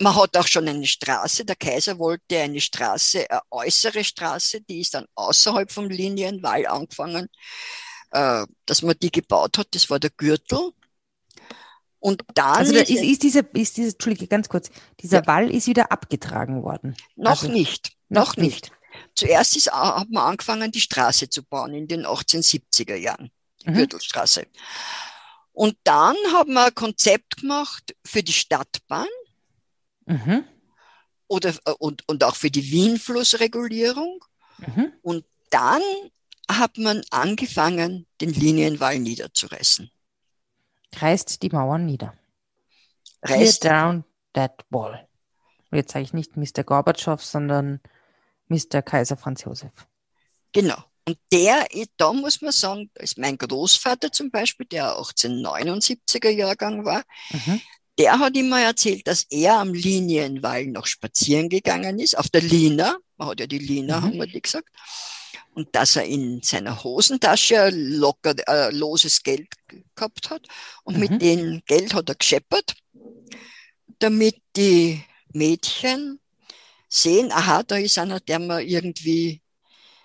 man 0.00 0.16
hat 0.16 0.36
auch 0.36 0.46
schon 0.46 0.68
eine 0.68 0.86
Straße, 0.86 1.44
der 1.44 1.56
Kaiser 1.56 1.98
wollte 1.98 2.38
eine 2.38 2.60
Straße, 2.60 3.30
eine 3.30 3.40
äußere 3.50 4.04
Straße, 4.04 4.60
die 4.62 4.80
ist 4.80 4.94
dann 4.94 5.06
außerhalb 5.14 5.70
vom 5.70 5.88
Linienwall 5.88 6.66
angefangen, 6.66 7.28
äh, 8.10 8.46
dass 8.66 8.82
man 8.82 8.96
die 9.00 9.10
gebaut 9.10 9.58
hat, 9.58 9.68
das 9.72 9.90
war 9.90 9.98
der 9.98 10.10
Gürtel. 10.10 10.72
Und 12.04 12.22
dann 12.34 12.56
also 12.56 12.74
da 12.74 12.80
ist, 12.80 12.90
ist, 12.90 13.22
diese, 13.22 13.38
ist 13.54 13.78
diese, 13.78 13.92
Entschuldige, 13.92 14.26
ganz 14.26 14.50
kurz, 14.50 14.68
dieser 15.00 15.20
ja. 15.20 15.26
Wall 15.26 15.50
ist 15.50 15.66
wieder 15.66 15.90
abgetragen 15.90 16.62
worden. 16.62 16.94
Noch 17.16 17.42
also, 17.42 17.48
nicht, 17.48 17.92
noch 18.10 18.36
nicht. 18.36 18.70
nicht. 18.70 18.72
Zuerst 19.14 19.56
ist, 19.56 19.72
hat 19.72 20.10
man 20.10 20.32
angefangen, 20.32 20.70
die 20.70 20.82
Straße 20.82 21.30
zu 21.30 21.42
bauen 21.42 21.72
in 21.72 21.88
den 21.88 22.04
1870er 22.04 22.96
Jahren, 22.96 23.30
die 23.64 23.70
mhm. 23.70 23.76
Gürtelstraße. 23.76 24.46
Und 25.54 25.78
dann 25.84 26.14
haben 26.30 26.52
wir 26.52 26.66
ein 26.66 26.74
Konzept 26.74 27.38
gemacht 27.38 27.96
für 28.04 28.22
die 28.22 28.34
Stadtbahn 28.34 29.06
mhm. 30.04 30.44
oder, 31.26 31.54
äh, 31.64 31.70
und, 31.78 32.06
und 32.06 32.22
auch 32.22 32.36
für 32.36 32.50
die 32.50 32.70
Wienflussregulierung. 32.70 34.22
Mhm. 34.58 34.92
Und 35.00 35.24
dann 35.48 35.80
hat 36.50 36.76
man 36.76 37.00
angefangen, 37.08 38.06
den 38.20 38.34
Linienwall 38.34 38.98
niederzureißen. 38.98 39.90
Reißt 41.00 41.42
die 41.42 41.50
Mauern 41.50 41.86
nieder. 41.86 42.14
Reißt. 43.22 43.62
Tear 43.62 43.82
down 43.82 44.04
that 44.34 44.64
wall. 44.70 45.06
Und 45.70 45.78
jetzt 45.78 45.92
sage 45.92 46.04
ich 46.04 46.12
nicht 46.12 46.36
Mr. 46.36 46.62
Gorbatschow, 46.64 47.22
sondern 47.22 47.80
Mr. 48.48 48.82
Kaiser 48.82 49.16
Franz 49.16 49.44
Josef. 49.44 49.72
Genau. 50.52 50.76
Und 51.06 51.18
der, 51.32 51.66
da 51.96 52.12
muss 52.12 52.40
man 52.40 52.52
sagen, 52.52 52.90
ist 52.94 53.18
mein 53.18 53.36
Großvater 53.36 54.10
zum 54.10 54.30
Beispiel, 54.30 54.66
der 54.66 54.96
1879er 54.96 56.30
Jahrgang 56.30 56.84
war, 56.84 57.02
mhm. 57.30 57.60
der 57.98 58.18
hat 58.18 58.36
immer 58.36 58.60
erzählt, 58.60 59.06
dass 59.06 59.24
er 59.28 59.58
am 59.58 59.74
Linienwall 59.74 60.66
noch 60.66 60.86
spazieren 60.86 61.50
gegangen 61.50 61.98
ist, 61.98 62.16
auf 62.16 62.30
der 62.30 62.40
Lina, 62.40 62.96
man 63.18 63.28
hat 63.28 63.40
ja 63.40 63.46
die 63.46 63.58
Lina, 63.58 64.00
mhm. 64.00 64.04
haben 64.04 64.14
wir 64.14 64.26
die 64.26 64.40
gesagt, 64.40 64.68
und 65.54 65.74
dass 65.74 65.96
er 65.96 66.04
in 66.04 66.42
seiner 66.42 66.82
Hosentasche 66.82 67.70
locker 67.70 68.34
äh, 68.48 68.70
loses 68.70 69.22
Geld 69.22 69.48
gehabt 69.94 70.30
hat 70.30 70.46
und 70.82 70.94
mhm. 70.94 71.00
mit 71.00 71.22
dem 71.22 71.62
Geld 71.66 71.94
hat 71.94 72.08
er 72.08 72.16
gescheppert, 72.16 72.74
damit 73.98 74.36
die 74.56 75.02
Mädchen 75.32 76.20
sehen, 76.88 77.32
aha, 77.32 77.62
da 77.62 77.76
ist 77.76 77.98
einer, 77.98 78.20
der 78.20 78.38
mir 78.38 78.62
irgendwie 78.62 79.40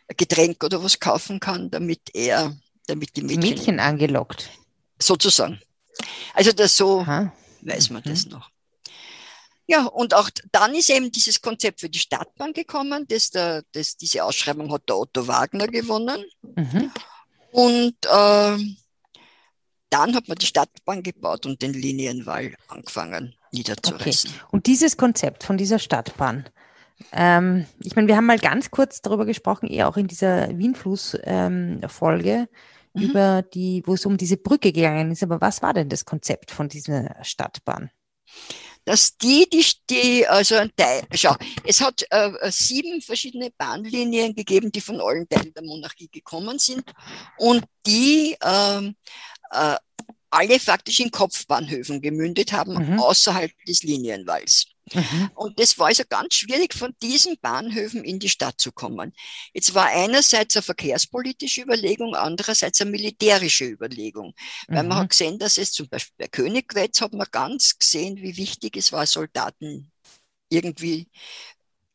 ein 0.08 0.18
Getränk 0.18 0.64
oder 0.64 0.84
was 0.84 1.00
kaufen 1.00 1.40
kann, 1.40 1.70
damit 1.70 2.02
er, 2.14 2.56
damit 2.88 3.16
die 3.16 3.22
Mädchen, 3.22 3.42
Mädchen 3.42 3.80
angelockt. 3.80 4.50
Sozusagen. 5.00 5.60
Also 6.34 6.52
das 6.52 6.76
so 6.76 7.02
aha. 7.02 7.34
weiß 7.62 7.90
man 7.92 8.04
mhm. 8.06 8.10
das 8.10 8.26
noch. 8.28 8.50
Ja, 9.70 9.86
und 9.86 10.16
auch 10.16 10.32
dann 10.52 10.74
ist 10.74 10.90
eben 10.90 11.12
dieses 11.12 11.44
Konzept 11.44 11.82
für 11.82 11.90
die 11.90 12.00
Stadtbahn 12.00 12.54
gekommen. 12.54 13.06
Das, 13.08 13.30
der, 13.30 13.62
das, 13.72 13.96
diese 13.96 14.24
Ausschreibung 14.24 14.74
hat 14.74 14.90
der 14.90 14.98
Otto 14.98 15.28
Wagner 15.28 15.68
gewonnen. 15.68 16.26
Mhm. 16.42 16.92
Und 17.52 17.94
äh, 18.04 18.58
dann 19.92 20.16
hat 20.16 20.28
man 20.28 20.38
die 20.40 20.48
Stadtbahn 20.48 21.04
gebaut 21.04 21.46
und 21.46 21.62
den 21.62 21.74
Linienwall 21.74 22.56
angefangen 22.68 23.36
niederzureißen. 23.52 24.32
Okay. 24.32 24.42
Und 24.50 24.66
dieses 24.66 24.98
Konzept 24.98 25.44
von 25.44 25.58
dieser 25.58 25.78
Stadtbahn, 25.78 26.50
ähm, 27.12 27.68
ich 27.80 27.96
meine, 27.96 28.08
wir 28.08 28.18
haben 28.18 28.26
mal 28.26 28.40
ganz 28.40 28.72
kurz 28.72 29.04
darüber 29.04 29.28
gesprochen, 29.28 29.68
eher 29.68 29.88
auch 29.88 29.98
in 29.98 30.08
dieser 30.08 30.50
Wienfluss-Folge, 30.58 32.32
ähm, 32.32 32.48
mhm. 32.94 33.04
über 33.04 33.44
die, 33.44 33.84
wo 33.86 33.94
es 33.94 34.08
um 34.08 34.18
diese 34.18 34.38
Brücke 34.38 34.72
gegangen 34.72 35.12
ist. 35.12 35.22
Aber 35.22 35.40
was 35.42 35.62
war 35.62 35.76
denn 35.76 35.90
das 35.90 36.06
Konzept 36.06 36.50
von 36.50 36.70
dieser 36.70 37.16
Stadtbahn? 37.22 37.92
Dass 38.90 39.16
die, 39.18 39.48
die, 39.48 39.64
die 39.88 40.26
also 40.26 40.56
ein 40.56 40.72
Teil, 40.76 41.04
schau, 41.14 41.36
es 41.64 41.80
hat 41.80 42.04
äh, 42.10 42.32
sieben 42.50 43.02
verschiedene 43.04 43.52
Bahnlinien 43.56 44.34
gegeben, 44.34 44.72
die 44.72 44.82
von 44.82 45.00
allen 45.00 45.30
Teilen 45.30 45.54
der 45.54 45.62
Monarchie 45.62 46.10
gekommen 46.12 46.58
sind 46.58 46.92
und 47.38 47.64
die 47.86 48.36
ähm, 48.44 48.96
äh, 49.52 49.76
alle 50.32 50.60
faktisch 50.60 51.02
in 51.02 51.12
Kopfbahnhöfen 51.12 52.02
gemündet 52.02 52.52
haben, 52.52 52.94
mhm. 52.94 53.00
außerhalb 53.00 53.52
des 53.68 53.84
Linienwalls. 53.84 54.66
Mhm. 54.94 55.32
Und 55.36 55.60
das 55.60 55.78
war 55.78 55.88
also 55.88 56.04
ganz 56.08 56.36
schwierig, 56.36 56.74
von 56.74 56.96
diesen 57.02 57.38
Bahnhöfen 57.40 58.04
in 58.04 58.20
die 58.20 58.30
Stadt 58.30 58.60
zu 58.60 58.72
kommen. 58.72 59.14
Jetzt 59.54 59.74
war 59.74 59.88
einerseits 59.88 60.56
eine 60.56 60.64
verkehrspolitische 60.64 61.62
Überlegung, 61.62 62.16
andererseits 62.16 62.82
eine 62.82 62.92
militärische 62.92 63.66
Überlegung. 63.66 64.34
Weil 64.68 64.84
mhm. 64.84 64.90
man 64.90 64.98
hat 65.00 65.10
gesehen, 65.10 65.40
dass 65.40 65.58
es 65.58 65.72
zum 65.72 65.88
Beispiel 65.90 66.16
bei 66.18 66.28
Königgrätz 66.28 67.02
hat 67.02 67.14
man 67.14 67.28
ganz 67.32 67.78
gesehen, 67.78 68.18
wie 68.18 68.38
wichtig 68.38 68.78
es 68.78 68.92
war, 68.92 69.06
Soldaten 69.06 69.92
irgendwie 70.50 71.08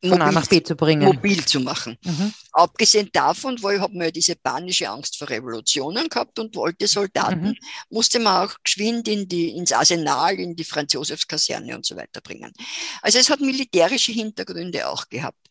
von 0.09 0.21
A 0.21 0.31
nach 0.31 0.47
B 0.47 0.61
zu 0.61 0.75
bringen. 0.75 1.05
Mobil 1.05 1.45
zu 1.45 1.59
machen. 1.59 1.97
Mhm. 2.03 2.33
Abgesehen 2.51 3.09
davon, 3.11 3.61
weil 3.61 3.75
ich 3.75 3.81
habe 3.81 3.97
mir 3.97 4.11
diese 4.11 4.35
panische 4.35 4.89
Angst 4.89 5.17
vor 5.17 5.29
Revolutionen 5.29 6.07
gehabt 6.09 6.39
und 6.39 6.55
wollte 6.55 6.87
Soldaten, 6.87 7.49
mhm. 7.49 7.57
musste 7.89 8.19
man 8.19 8.47
auch 8.47 8.55
geschwind 8.63 9.07
in 9.07 9.27
die, 9.27 9.49
ins 9.49 9.71
Arsenal, 9.71 10.35
in 10.35 10.55
die 10.55 10.63
Franz-Josefs-Kaserne 10.63 11.75
und 11.75 11.85
so 11.85 11.95
weiter 11.95 12.21
bringen. 12.21 12.51
Also 13.01 13.19
es 13.19 13.29
hat 13.29 13.39
militärische 13.39 14.11
Hintergründe 14.11 14.87
auch 14.87 15.07
gehabt. 15.09 15.47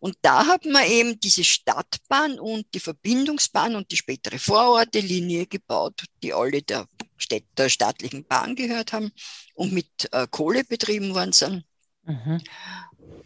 Und 0.00 0.16
da 0.22 0.46
hat 0.46 0.64
man 0.64 0.84
eben 0.86 1.18
diese 1.18 1.42
Stadtbahn 1.42 2.38
und 2.38 2.66
die 2.72 2.80
Verbindungsbahn 2.80 3.74
und 3.74 3.90
die 3.90 3.96
spätere 3.96 4.38
Vorortelinie 4.38 5.46
gebaut, 5.46 6.04
die 6.22 6.32
alle 6.32 6.62
der, 6.62 6.86
Städt, 7.16 7.46
der 7.56 7.68
staatlichen 7.68 8.24
Bahn 8.24 8.54
gehört 8.54 8.92
haben 8.92 9.10
und 9.54 9.72
mit 9.72 10.08
äh, 10.12 10.28
Kohle 10.30 10.62
betrieben 10.64 11.14
worden 11.14 11.32
sind. 11.32 11.64
Mhm. 12.04 12.40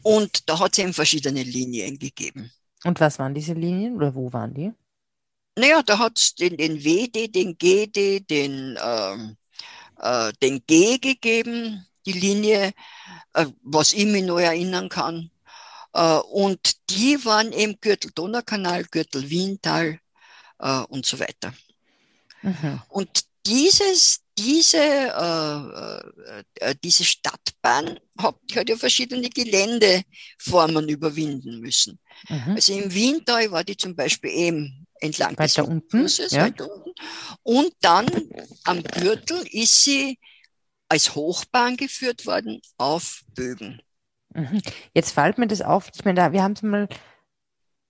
Und 0.03 0.49
da 0.49 0.59
hat 0.59 0.73
es 0.73 0.79
eben 0.79 0.93
verschiedene 0.93 1.43
Linien 1.43 1.99
gegeben. 1.99 2.51
Und 2.85 3.01
was 3.01 3.19
waren 3.19 3.35
diese 3.35 3.53
Linien 3.53 3.97
oder 3.97 4.15
wo 4.15 4.33
waren 4.33 4.55
die? 4.55 4.73
Naja, 5.57 5.83
da 5.83 5.99
hat 5.99 6.19
es 6.19 6.35
den, 6.35 6.57
den 6.57 6.83
WD, 6.83 7.29
den 7.29 7.57
GD, 7.59 8.21
den, 8.21 8.79
ähm, 8.83 9.37
äh, 9.99 10.33
den 10.43 10.65
G 10.67 10.99
gegeben, 10.99 11.87
die 12.07 12.13
Linie, 12.13 12.73
äh, 13.35 13.47
was 13.63 13.93
ich 13.93 14.07
mich 14.07 14.25
noch 14.25 14.39
erinnern 14.39 14.89
kann. 14.89 15.31
Äh, 15.93 16.17
und 16.17 16.91
die 16.91 17.23
waren 17.25 17.53
eben 17.53 17.79
Gürtel-Donaukanal, 17.81 18.85
Gürtel-Wiental 18.85 20.01
äh, 20.59 20.81
und 20.89 21.05
so 21.05 21.21
weiter. 21.21 21.53
Mhm. 22.41 22.81
Und 22.89 23.25
dieses, 23.47 24.22
diese, 24.39 24.79
äh, 24.79 26.39
äh, 26.39 26.71
äh, 26.71 26.75
diese 26.83 27.05
Stadtbahn 27.05 27.99
hat, 28.19 28.37
hat 28.55 28.69
ja 28.69 28.77
verschiedene 28.77 29.29
Geländeformen 29.29 30.89
überwinden 30.89 31.61
müssen. 31.61 31.99
Mhm. 32.29 32.55
Also 32.55 32.73
im 32.73 32.93
Wiental 32.93 33.51
war 33.51 33.65
die 33.65 33.77
zum 33.77 33.95
Beispiel 33.95 34.31
eben 34.31 34.87
entlang 35.01 35.33
weiter 35.33 35.63
des 35.63 35.71
unten, 35.71 35.91
Flusses, 35.91 36.33
ja. 36.33 36.45
weiter 36.45 36.69
unten. 36.71 36.93
Und 37.43 37.73
dann 37.81 38.07
am 38.65 38.83
Gürtel 38.83 39.43
ist 39.51 39.85
sie 39.85 40.19
als 40.89 41.15
Hochbahn 41.15 41.77
geführt 41.77 42.27
worden 42.27 42.61
auf 42.79 43.23
Bögen. 43.35 43.81
Mhm. 44.35 44.63
Jetzt 44.95 45.13
fällt 45.13 45.39
mir 45.39 45.47
das 45.47 45.63
auf, 45.63 45.91
ich 45.95 46.05
meine, 46.05 46.17
da, 46.17 46.33
wir 46.33 46.43
haben 46.43 46.53
es 46.53 46.63
mal 46.63 46.89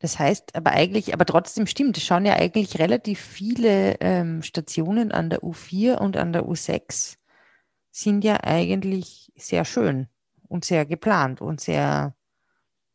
das 0.02 0.18
heißt 0.18 0.56
aber 0.56 0.72
eigentlich, 0.72 1.14
aber 1.14 1.24
trotzdem 1.24 1.68
stimmt, 1.68 1.96
es 1.96 2.02
schauen 2.02 2.26
ja 2.26 2.34
eigentlich 2.34 2.80
relativ 2.80 3.20
viele 3.20 4.00
ähm, 4.00 4.42
Stationen 4.42 5.12
an 5.12 5.30
der 5.30 5.44
U4 5.44 5.94
und 5.94 6.16
an 6.16 6.32
der 6.32 6.42
U6 6.42 7.18
sind 7.92 8.24
ja 8.24 8.42
eigentlich 8.42 9.32
sehr 9.36 9.64
schön 9.64 10.08
und 10.48 10.64
sehr 10.64 10.86
geplant 10.86 11.40
und 11.40 11.60
sehr 11.60 12.16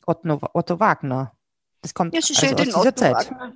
Otto, 0.05 0.41
Otto 0.53 0.81
Wagner. 0.81 1.31
Das 1.81 1.93
kommt 1.93 2.13
ja, 2.13 2.19
also 2.19 2.33
aus 2.33 2.55
dieser 2.57 2.77
Otto 2.77 2.91
Zeit. 2.91 3.13
Wagner, 3.13 3.53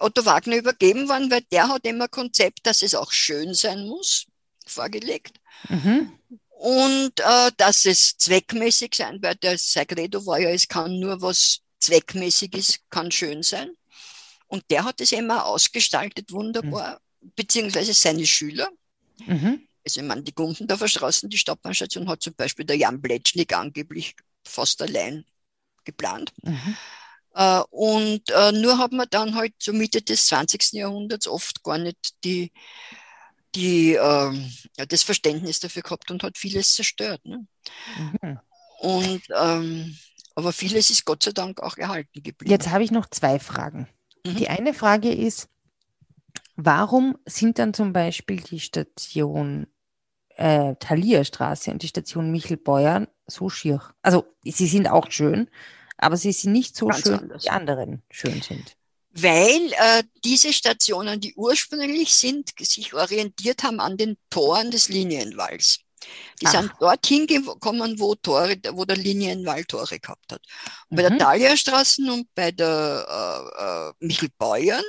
Otto 0.00 0.26
Wagner 0.26 0.56
übergeben 0.56 1.08
worden, 1.08 1.30
weil 1.30 1.42
der 1.52 1.68
hat 1.68 1.86
immer 1.86 2.08
Konzept, 2.08 2.66
dass 2.66 2.82
es 2.82 2.96
auch 2.96 3.12
schön 3.12 3.54
sein 3.54 3.86
muss, 3.86 4.26
vorgelegt. 4.66 5.38
Mhm. 5.68 6.18
Und 6.48 7.12
äh, 7.20 7.52
dass 7.56 7.84
es 7.84 8.16
zweckmäßig 8.16 8.96
sein 8.96 9.22
wird. 9.22 9.44
Der 9.44 9.56
Sagredo 9.56 10.26
war 10.26 10.40
ja, 10.40 10.50
es 10.50 10.66
kann 10.66 10.98
nur 10.98 11.22
was 11.22 11.60
zweckmäßig 11.82 12.54
ist, 12.54 12.90
kann 12.90 13.10
schön 13.10 13.42
sein. 13.42 13.70
Und 14.46 14.64
der 14.70 14.84
hat 14.84 15.00
es 15.00 15.12
immer 15.12 15.46
ausgestaltet, 15.46 16.30
wunderbar, 16.30 17.00
mhm. 17.20 17.32
beziehungsweise 17.36 17.94
seine 17.94 18.26
Schüler. 18.26 18.68
Mhm. 19.26 19.66
Also 19.84 20.00
ich 20.00 20.06
meine, 20.06 20.22
die 20.22 20.34
Gumpendorfer 20.34 20.88
Straßen, 20.88 21.28
die 21.28 21.38
Stadtbahnstation 21.38 22.08
hat 22.08 22.22
zum 22.22 22.34
Beispiel 22.34 22.64
der 22.64 22.76
Jan 22.76 23.00
Bletschnik 23.00 23.56
angeblich 23.56 24.14
fast 24.44 24.80
allein 24.82 25.24
geplant. 25.84 26.32
Mhm. 26.42 26.76
Äh, 27.34 27.62
und 27.70 28.30
äh, 28.30 28.52
nur 28.52 28.78
hat 28.78 28.92
man 28.92 29.06
dann 29.10 29.34
halt 29.34 29.54
zur 29.58 29.74
Mitte 29.74 30.02
des 30.02 30.26
20. 30.26 30.72
Jahrhunderts 30.72 31.26
oft 31.26 31.62
gar 31.62 31.78
nicht 31.78 32.22
die, 32.24 32.52
die, 33.54 33.94
äh, 33.94 33.96
ja, 34.76 34.86
das 34.86 35.02
Verständnis 35.02 35.60
dafür 35.60 35.82
gehabt 35.82 36.10
und 36.10 36.22
hat 36.22 36.38
vieles 36.38 36.74
zerstört. 36.74 37.24
Ne? 37.24 37.46
Mhm. 38.20 38.38
Und, 38.80 39.22
ähm, 39.34 39.96
aber 40.34 40.52
vieles 40.52 40.90
ist 40.90 41.04
Gott 41.04 41.22
sei 41.22 41.32
Dank 41.32 41.60
auch 41.60 41.76
erhalten 41.76 42.22
geblieben. 42.22 42.50
Jetzt 42.50 42.70
habe 42.70 42.84
ich 42.84 42.90
noch 42.90 43.08
zwei 43.08 43.38
Fragen. 43.38 43.88
Mhm. 44.24 44.36
Die 44.36 44.48
eine 44.48 44.74
Frage 44.74 45.12
ist, 45.12 45.48
warum 46.56 47.18
sind 47.26 47.58
dann 47.58 47.74
zum 47.74 47.92
Beispiel 47.92 48.40
die 48.40 48.60
Station 48.60 49.66
äh, 50.36 50.74
Thalierstraße 50.76 51.70
und 51.70 51.82
die 51.82 51.88
Station 51.88 52.30
Michelbeuern 52.30 53.08
so 53.26 53.48
schier? 53.48 53.82
Also 54.02 54.24
sie 54.44 54.66
sind 54.66 54.88
auch 54.88 55.10
schön, 55.10 55.48
aber 55.98 56.16
sie 56.16 56.32
sind 56.32 56.52
nicht 56.52 56.76
so 56.76 56.86
Ganz 56.86 57.02
schön, 57.02 57.14
anders. 57.14 57.42
wie 57.42 57.46
die 57.46 57.50
anderen 57.50 58.02
schön 58.10 58.42
sind. 58.42 58.76
Weil 59.14 59.72
äh, 59.72 60.04
diese 60.24 60.52
Stationen, 60.54 61.20
die 61.20 61.34
ursprünglich 61.34 62.14
sind, 62.14 62.50
sich 62.58 62.94
orientiert 62.94 63.62
haben 63.62 63.78
an 63.78 63.98
den 63.98 64.16
Toren 64.30 64.70
des 64.70 64.88
Linienwalls. 64.88 65.80
Die 66.40 66.46
Ach. 66.46 66.52
sind 66.52 66.72
dorthin 66.80 67.26
gekommen, 67.26 67.98
wo, 67.98 68.14
Tore, 68.14 68.56
wo 68.72 68.84
der 68.84 68.96
Linienwall 68.96 69.64
Tore 69.64 69.98
gehabt 69.98 70.32
hat. 70.32 70.42
Und 70.88 70.92
mhm. 70.92 70.96
bei 70.96 71.02
der 71.02 71.12
mhm. 71.12 71.18
Thalierstraße 71.18 72.12
und 72.12 72.34
bei 72.34 72.52
der 72.52 73.06
äh, 74.00 74.04
äh, 74.04 74.06
Michelbeuern 74.06 74.84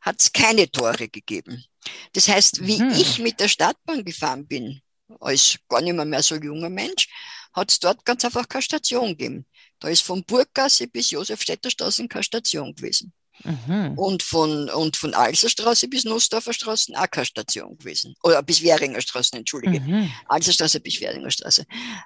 hat 0.00 0.20
es 0.20 0.32
keine 0.32 0.70
Tore 0.70 1.08
gegeben. 1.08 1.64
Das 2.12 2.28
heißt, 2.28 2.66
wie 2.66 2.82
mhm. 2.82 2.90
ich 2.90 3.18
mit 3.18 3.40
der 3.40 3.48
Stadtbahn 3.48 4.04
gefahren 4.04 4.46
bin, 4.46 4.80
als 5.20 5.58
gar 5.68 5.80
nicht 5.80 5.94
mehr, 5.94 6.04
mehr 6.04 6.22
so 6.22 6.36
junger 6.36 6.70
Mensch, 6.70 7.08
hat 7.52 7.70
es 7.70 7.80
dort 7.80 8.04
ganz 8.04 8.24
einfach 8.24 8.48
keine 8.48 8.62
Station 8.62 9.08
gegeben. 9.08 9.46
Da 9.78 9.88
ist 9.88 10.02
von 10.02 10.24
Burggasse 10.24 10.88
bis 10.88 11.10
Josefstädter 11.10 11.70
Straße 11.70 12.06
keine 12.08 12.22
Station 12.22 12.74
gewesen. 12.74 13.12
Mhm. 13.44 13.98
Und 13.98 14.22
von, 14.22 14.68
und 14.70 14.96
von 14.96 15.14
Alserstraße 15.14 15.88
bis 15.88 16.04
Nussdorfer 16.04 16.52
Straße 16.52 16.92
auch 16.96 17.10
keine 17.10 17.26
Station 17.26 17.76
gewesen. 17.78 18.14
Oder 18.22 18.42
bis 18.42 18.62
Währinger 18.62 19.00
Straße, 19.00 19.36
entschuldige. 19.36 19.80
Mhm. 19.80 20.10
Alserstraße 20.28 20.80
bis 20.80 21.00
Währinger 21.00 21.30
Straße. 21.30 21.64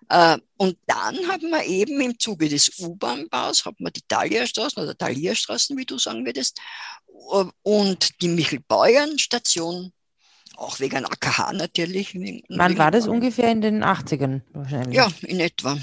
Äh, 0.08 0.38
und 0.56 0.76
dann 0.86 1.16
haben 1.28 1.50
wir 1.50 1.64
eben 1.64 2.00
im 2.00 2.18
Zuge 2.18 2.48
des 2.48 2.78
U-Bahn-Baus, 2.78 3.64
haben 3.64 3.76
wir 3.78 3.90
die 3.90 4.02
Thalierstraßen 4.06 4.82
oder 4.82 4.96
Thalierstraßen, 4.96 5.76
wie 5.76 5.86
du 5.86 5.98
sagen 5.98 6.24
würdest, 6.26 6.58
äh, 7.32 7.44
und 7.62 8.20
die 8.20 8.28
Michel-Beuern-Station 8.28 9.92
auch 10.56 10.78
wegen 10.78 11.06
AKH 11.06 11.54
natürlich. 11.54 12.14
Wann 12.50 12.76
war 12.76 12.90
das 12.90 13.08
ungefähr 13.08 13.50
in 13.50 13.62
den 13.62 13.82
80ern 13.82 14.42
wahrscheinlich? 14.52 14.94
Ja, 14.94 15.10
in 15.22 15.40
etwa 15.40 15.78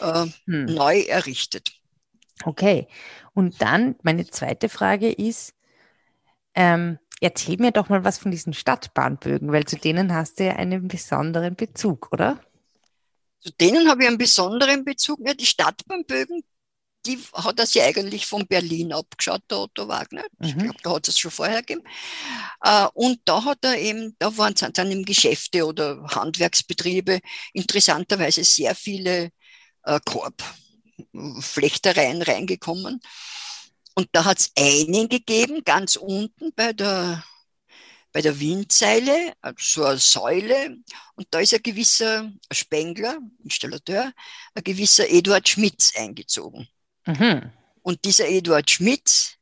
äh, 0.00 0.26
hm. 0.44 0.66
neu 0.66 1.00
errichtet. 1.00 1.72
Okay. 2.44 2.88
Und 3.34 3.62
dann 3.62 3.96
meine 4.02 4.26
zweite 4.26 4.68
Frage 4.68 5.10
ist, 5.10 5.54
ähm, 6.54 6.98
erzähl 7.20 7.56
mir 7.56 7.70
doch 7.70 7.88
mal 7.88 8.04
was 8.04 8.18
von 8.18 8.30
diesen 8.30 8.52
Stadtbahnbögen, 8.52 9.52
weil 9.52 9.64
zu 9.64 9.76
denen 9.76 10.12
hast 10.12 10.38
du 10.38 10.44
ja 10.44 10.56
einen 10.56 10.88
besonderen 10.88 11.54
Bezug, 11.54 12.12
oder? 12.12 12.40
Zu 13.40 13.50
denen 13.52 13.88
habe 13.88 14.02
ich 14.02 14.08
einen 14.08 14.18
besonderen 14.18 14.84
Bezug. 14.84 15.20
Ja, 15.26 15.34
die 15.34 15.46
Stadtbahnbögen, 15.46 16.42
die 17.06 17.18
hat 17.32 17.58
er 17.58 17.66
sich 17.66 17.82
eigentlich 17.82 18.26
von 18.26 18.46
Berlin 18.46 18.92
abgeschaut, 18.92 19.42
der 19.50 19.58
Otto 19.58 19.88
Wagner. 19.88 20.24
Ich 20.40 20.54
mhm. 20.54 20.60
glaube, 20.60 20.78
da 20.82 20.94
hat 20.94 21.08
es 21.08 21.18
schon 21.18 21.30
vorher 21.30 21.62
gegeben. 21.62 21.82
Äh, 22.62 22.86
und 22.94 23.20
da 23.24 23.44
hat 23.44 23.58
er 23.62 23.78
eben, 23.78 24.14
da 24.18 24.36
waren 24.36 24.54
es 24.54 24.60
dann 24.72 24.90
im 24.90 25.04
Geschäfte 25.04 25.66
oder 25.66 26.04
Handwerksbetriebe 26.08 27.20
interessanterweise 27.52 28.44
sehr 28.44 28.74
viele 28.74 29.30
äh, 29.84 30.00
Korbflechtereien 31.12 32.22
reingekommen. 32.22 33.00
Und 33.94 34.08
da 34.12 34.24
hat 34.24 34.40
es 34.40 34.52
einen 34.56 35.08
gegeben, 35.08 35.62
ganz 35.64 35.96
unten 35.96 36.52
bei 36.54 36.72
der, 36.72 37.24
bei 38.12 38.22
der 38.22 38.40
Windseile, 38.40 39.34
so 39.58 39.84
eine 39.84 39.98
Säule. 39.98 40.78
Und 41.14 41.26
da 41.30 41.40
ist 41.40 41.54
ein 41.54 41.62
gewisser 41.62 42.32
Spengler, 42.50 43.18
Installateur, 43.44 44.12
ein 44.54 44.64
gewisser 44.64 45.08
Eduard 45.08 45.48
Schmitz 45.48 45.92
eingezogen. 45.94 46.68
Mhm. 47.06 47.52
Und 47.82 48.04
dieser 48.04 48.28
Eduard 48.28 48.70
Schmitz 48.70 49.34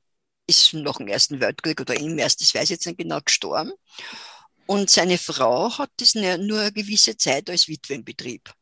ist 0.47 0.75
nach 0.75 0.97
dem 0.97 1.07
Ersten 1.07 1.39
Weltkrieg 1.41 1.81
oder 1.81 1.95
im 1.95 2.19
Ersten, 2.19 2.43
das 2.43 2.55
weiß 2.55 2.65
ich 2.65 2.71
jetzt 2.71 2.87
nicht 2.87 2.99
genau, 2.99 3.21
gestorben. 3.25 3.73
Und 4.67 4.91
seine 4.91 5.19
Frau 5.19 5.79
hat 5.79 5.91
das 5.99 6.15
nur 6.15 6.61
eine 6.61 6.73
gewisse 6.73 7.17
Zeit 7.17 7.51
als 7.51 7.69
Witwenbetrieb 7.69 8.53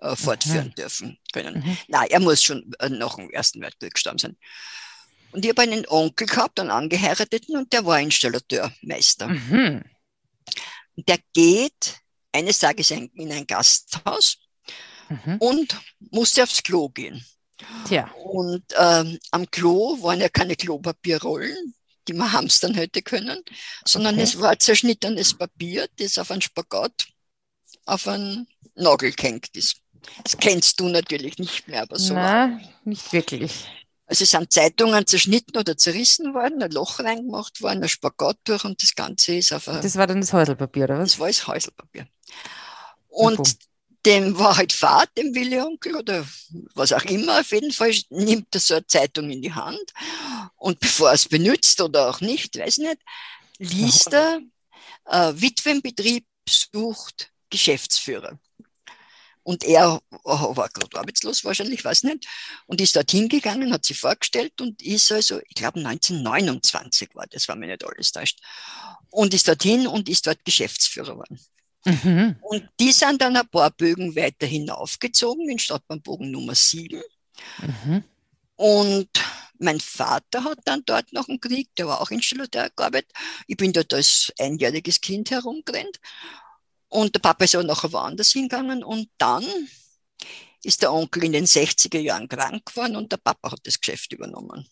äh, 0.00 0.16
fortführen 0.16 0.68
mhm. 0.68 0.74
dürfen 0.74 1.18
können. 1.32 1.60
Mhm. 1.60 1.76
Nein, 1.88 2.08
er 2.10 2.20
muss 2.20 2.42
schon 2.42 2.72
äh, 2.78 2.88
nach 2.88 3.16
dem 3.16 3.30
Ersten 3.30 3.60
Weltkrieg 3.60 3.94
gestorben 3.94 4.18
sein. 4.18 4.36
Und 5.32 5.44
ich 5.44 5.50
habe 5.50 5.62
einen 5.62 5.86
Onkel 5.86 6.26
gehabt, 6.26 6.58
einen 6.58 6.70
Angeheirateten, 6.70 7.56
und 7.56 7.72
der 7.72 7.84
war 7.84 8.00
Installateurmeister. 8.00 9.28
Mhm. 9.28 9.84
Der 10.96 11.18
geht 11.32 11.96
eines 12.32 12.58
Tages 12.58 12.90
in 12.90 13.10
ein 13.32 13.46
Gasthaus 13.46 14.38
mhm. 15.08 15.36
und 15.38 15.76
musste 16.10 16.42
aufs 16.42 16.62
Klo 16.62 16.88
gehen. 16.88 17.24
Tja. 17.86 18.10
Und 18.24 18.64
ähm, 18.76 19.18
am 19.30 19.50
Klo 19.50 20.02
waren 20.02 20.20
ja 20.20 20.28
keine 20.28 20.56
Klopapierrollen, 20.56 21.74
die 22.08 22.14
man 22.14 22.32
hamstern 22.32 22.74
hätte 22.74 23.02
können, 23.02 23.42
sondern 23.84 24.14
okay. 24.14 24.24
es 24.24 24.40
war 24.40 24.58
zerschnittenes 24.58 25.36
Papier, 25.36 25.88
das 25.96 26.18
auf 26.18 26.30
einen 26.30 26.42
Spagat 26.42 27.06
auf 27.84 28.06
einen 28.06 28.46
Nagel 28.74 29.12
gehängt 29.12 29.48
ist. 29.54 29.76
Das 30.24 30.36
kennst 30.36 30.80
du 30.80 30.88
natürlich 30.88 31.38
nicht 31.38 31.68
mehr, 31.68 31.82
aber 31.82 31.98
so. 31.98 32.14
Nein, 32.14 32.60
nicht 32.84 33.12
wirklich. 33.12 33.66
Also 34.06 34.24
es 34.24 34.30
sind 34.30 34.52
Zeitungen 34.52 35.06
zerschnitten 35.06 35.56
oder 35.56 35.76
zerrissen 35.76 36.34
worden, 36.34 36.60
ein 36.62 36.72
Loch 36.72 36.98
reingemacht 36.98 37.62
worden, 37.62 37.84
ein 37.84 37.88
Spagat 37.88 38.38
durch 38.44 38.64
und 38.64 38.82
das 38.82 38.94
Ganze 38.96 39.36
ist 39.36 39.52
auf 39.52 39.66
Das 39.66 39.96
war 39.96 40.08
dann 40.08 40.20
das 40.20 40.32
Häuselpapier, 40.32 40.84
oder 40.84 40.98
was? 40.98 41.12
Das 41.12 41.20
war 41.20 41.28
das 41.28 41.46
Häuselpapier. 41.46 42.08
Und 43.08 43.56
dem 44.06 44.38
war 44.38 44.56
halt 44.56 44.72
Fahrt, 44.72 45.16
dem 45.16 45.34
Willi 45.34 45.60
Onkel 45.60 45.96
oder 45.96 46.26
was 46.74 46.92
auch 46.92 47.04
immer, 47.04 47.40
auf 47.40 47.52
jeden 47.52 47.72
Fall 47.72 47.94
nimmt 48.08 48.54
er 48.54 48.60
so 48.60 48.74
eine 48.74 48.86
Zeitung 48.86 49.30
in 49.30 49.42
die 49.42 49.52
Hand 49.52 49.92
und 50.56 50.80
bevor 50.80 51.08
er 51.08 51.14
es 51.14 51.28
benutzt 51.28 51.80
oder 51.80 52.08
auch 52.08 52.20
nicht, 52.20 52.58
weiß 52.58 52.78
nicht, 52.78 52.98
liest 53.58 54.12
er, 54.12 54.40
äh, 55.04 55.32
Witwenbetrieb 55.34 56.26
sucht 56.48 57.30
Geschäftsführer. 57.50 58.38
Und 59.50 59.64
er 59.64 60.00
war 60.22 60.68
gerade 60.68 60.96
arbeitslos 60.96 61.44
wahrscheinlich, 61.44 61.84
weiß 61.84 62.04
nicht, 62.04 62.24
und 62.66 62.80
ist 62.80 62.94
dort 62.94 63.10
hingegangen, 63.10 63.72
hat 63.72 63.84
sich 63.84 63.98
vorgestellt 63.98 64.60
und 64.60 64.80
ist 64.80 65.10
also, 65.10 65.40
ich 65.40 65.56
glaube 65.56 65.80
1929 65.80 67.16
war 67.16 67.26
das, 67.26 67.48
war 67.48 67.56
mir 67.56 67.66
nicht 67.66 67.84
alles 67.84 68.12
täuscht, 68.12 68.38
und 69.10 69.34
ist 69.34 69.48
dorthin 69.48 69.88
und 69.88 70.08
ist 70.08 70.24
dort 70.28 70.44
Geschäftsführer 70.44 71.14
geworden. 71.14 71.40
Mhm. 71.84 72.36
Und 72.42 72.68
die 72.78 72.92
sind 72.92 73.20
dann 73.20 73.36
ein 73.36 73.48
paar 73.48 73.72
Bögen 73.72 74.14
weiter 74.14 74.46
hinaufgezogen, 74.46 75.50
in 75.50 75.58
Stadtbahnbogen 75.58 76.30
Nummer 76.30 76.54
7. 76.54 77.02
Mhm. 77.58 78.04
Und 78.54 79.10
mein 79.58 79.80
Vater 79.80 80.44
hat 80.44 80.60
dann 80.64 80.84
dort 80.86 81.12
nach 81.12 81.26
dem 81.26 81.40
Krieg, 81.40 81.74
der 81.74 81.88
war 81.88 82.00
auch 82.00 82.12
Installateur 82.12 82.70
gearbeitet. 82.76 83.10
Ich 83.48 83.56
bin 83.56 83.72
dort 83.72 83.92
als 83.94 84.32
einjähriges 84.38 85.00
Kind 85.00 85.32
herumgerannt 85.32 85.98
und 86.90 87.14
der 87.14 87.20
Papa 87.20 87.44
ist 87.44 87.56
auch 87.56 87.62
nachher 87.62 87.92
woanders 87.92 88.32
hingegangen 88.32 88.84
und 88.84 89.08
dann 89.16 89.44
ist 90.62 90.82
der 90.82 90.92
Onkel 90.92 91.24
in 91.24 91.32
den 91.32 91.46
60er 91.46 91.98
Jahren 91.98 92.28
krank 92.28 92.66
geworden 92.66 92.96
und 92.96 93.10
der 93.10 93.16
Papa 93.16 93.52
hat 93.52 93.60
das 93.64 93.80
Geschäft 93.80 94.12
übernommen. 94.12 94.68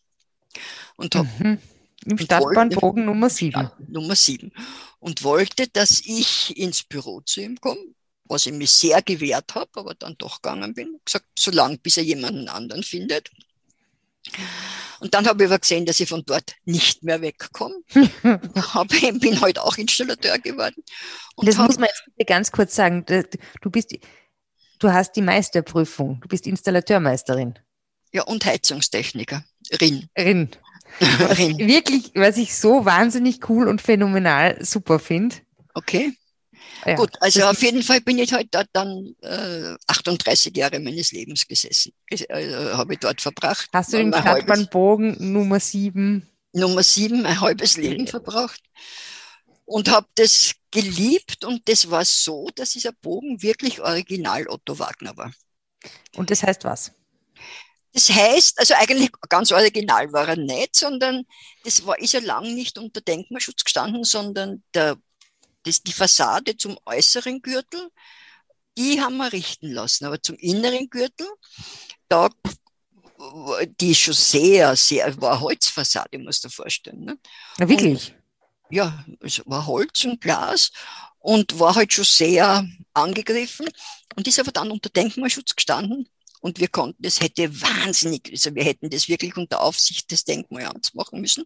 Und 0.96 1.14
hat, 1.14 1.26
mhm. 1.40 1.58
Im 2.04 2.18
Stadtbahnbogen 2.18 3.04
Nummer 3.04 3.30
7. 3.30 3.52
Ja, 3.52 3.76
Nummer 3.88 4.14
7. 4.14 4.52
Und 4.98 5.22
wollte, 5.24 5.68
dass 5.68 6.00
ich 6.00 6.56
ins 6.56 6.82
Büro 6.82 7.20
zu 7.20 7.40
ihm 7.40 7.60
komme, 7.60 7.80
was 8.24 8.46
ich 8.46 8.52
mir 8.52 8.66
sehr 8.66 9.02
gewehrt 9.02 9.54
habe, 9.54 9.70
aber 9.74 9.94
dann 9.94 10.16
doch 10.18 10.42
gegangen 10.42 10.74
bin. 10.74 11.00
Gesagt, 11.04 11.26
solange 11.38 11.78
bis 11.78 11.96
er 11.96 12.04
jemanden 12.04 12.48
anderen 12.48 12.82
findet. 12.82 13.30
Und 15.00 15.14
dann 15.14 15.26
habe 15.26 15.44
ich 15.44 15.48
aber 15.48 15.58
gesehen, 15.58 15.86
dass 15.86 16.00
ich 16.00 16.08
von 16.08 16.24
dort 16.26 16.56
nicht 16.64 17.04
mehr 17.04 17.20
wegkomme. 17.20 17.76
bin 17.94 19.40
heute 19.40 19.40
halt 19.40 19.58
auch 19.60 19.76
Installateur 19.76 20.38
geworden. 20.38 20.82
das 21.36 21.56
muss 21.56 21.78
man 21.78 21.88
jetzt 22.16 22.28
ganz 22.28 22.50
kurz 22.50 22.74
sagen. 22.74 23.04
Du 23.06 23.70
bist, 23.70 23.96
du 24.78 24.92
hast 24.92 25.12
die 25.12 25.22
Meisterprüfung. 25.22 26.20
Du 26.20 26.28
bist 26.28 26.46
Installateurmeisterin. 26.46 27.58
Ja, 28.12 28.22
und 28.24 28.44
Heizungstechnikerin. 28.44 29.44
Rin. 30.16 30.50
Was 30.98 31.38
wirklich, 31.38 32.12
was 32.14 32.38
ich 32.38 32.56
so 32.56 32.86
wahnsinnig 32.86 33.48
cool 33.50 33.68
und 33.68 33.82
phänomenal 33.82 34.64
super 34.64 34.98
finde. 34.98 35.36
Okay. 35.74 36.14
Ja. 36.86 36.94
Gut, 36.94 37.10
also 37.20 37.42
auf 37.44 37.62
jeden 37.62 37.82
Fall 37.82 38.00
bin 38.00 38.18
ich 38.18 38.32
halt 38.32 38.48
dort 38.50 38.68
dann 38.72 39.14
äh, 39.22 39.74
38 39.86 40.56
Jahre 40.56 40.80
meines 40.80 41.12
Lebens 41.12 41.46
gesessen. 41.46 41.92
Äh, 42.10 42.72
habe 42.72 42.94
ich 42.94 43.00
dort 43.00 43.20
verbracht. 43.20 43.68
Hast 43.72 43.92
du 43.92 43.98
den 43.98 44.12
Stadtbahnbogen 44.12 45.32
Nummer 45.32 45.60
7 45.60 46.28
Nummer 46.52 46.82
sieben 46.82 47.26
ein 47.26 47.40
halbes 47.40 47.76
Leben 47.76 48.06
verbracht 48.06 48.62
und 49.64 49.90
habe 49.90 50.06
das 50.14 50.52
geliebt 50.70 51.44
und 51.44 51.68
das 51.68 51.90
war 51.90 52.04
so, 52.04 52.48
dass 52.54 52.70
dieser 52.70 52.92
Bogen 52.92 53.42
wirklich 53.42 53.80
original 53.80 54.48
Otto 54.48 54.78
Wagner 54.78 55.16
war. 55.16 55.32
Und 56.16 56.30
das 56.30 56.42
heißt 56.42 56.64
was? 56.64 56.92
Das 57.92 58.10
heißt, 58.10 58.58
also 58.58 58.74
eigentlich 58.74 59.10
ganz 59.28 59.50
original 59.50 60.12
war 60.12 60.28
er 60.28 60.36
nicht, 60.36 60.76
sondern 60.76 61.24
das 61.64 61.84
war, 61.86 61.98
ist 61.98 62.12
ja 62.12 62.20
lang 62.20 62.54
nicht 62.54 62.78
unter 62.78 63.00
Denkmalschutz 63.00 63.64
gestanden, 63.64 64.04
sondern 64.04 64.62
der, 64.74 64.96
das, 65.68 65.82
die 65.82 65.92
Fassade 65.92 66.56
zum 66.56 66.78
äußeren 66.84 67.40
Gürtel, 67.42 67.90
die 68.76 69.00
haben 69.00 69.16
wir 69.18 69.32
richten 69.32 69.72
lassen. 69.72 70.06
Aber 70.06 70.20
zum 70.22 70.36
inneren 70.36 70.88
Gürtel, 70.88 71.26
da 72.08 72.30
die 73.80 73.90
ist 73.90 73.98
schon 73.98 74.14
sehr, 74.14 74.76
sehr, 74.76 75.20
war 75.20 75.40
Holzfassade, 75.40 76.18
musst 76.18 76.44
du 76.44 76.48
dir 76.48 76.54
vorstellen. 76.54 77.04
Ne? 77.04 77.18
Ja, 77.58 77.68
wirklich? 77.68 78.12
Und, 78.12 78.74
ja, 78.74 79.04
es 79.20 79.42
war 79.44 79.66
Holz 79.66 80.04
und 80.04 80.20
Glas 80.20 80.70
und 81.18 81.58
war 81.58 81.74
halt 81.74 81.92
schon 81.92 82.04
sehr 82.04 82.68
angegriffen 82.94 83.68
und 84.14 84.28
ist 84.28 84.38
aber 84.38 84.52
dann 84.52 84.70
unter 84.70 84.90
Denkmalschutz 84.90 85.56
gestanden 85.56 86.08
und 86.40 86.60
wir 86.60 86.68
konnten, 86.68 87.02
das 87.02 87.20
hätte 87.20 87.60
wahnsinnig, 87.60 88.30
also 88.30 88.54
wir 88.54 88.64
hätten 88.64 88.90
das 88.90 89.08
wirklich 89.08 89.36
unter 89.36 89.60
Aufsicht 89.60 90.10
des 90.10 90.24
Denkmalamts 90.24 90.94
machen 90.94 91.20
müssen. 91.20 91.44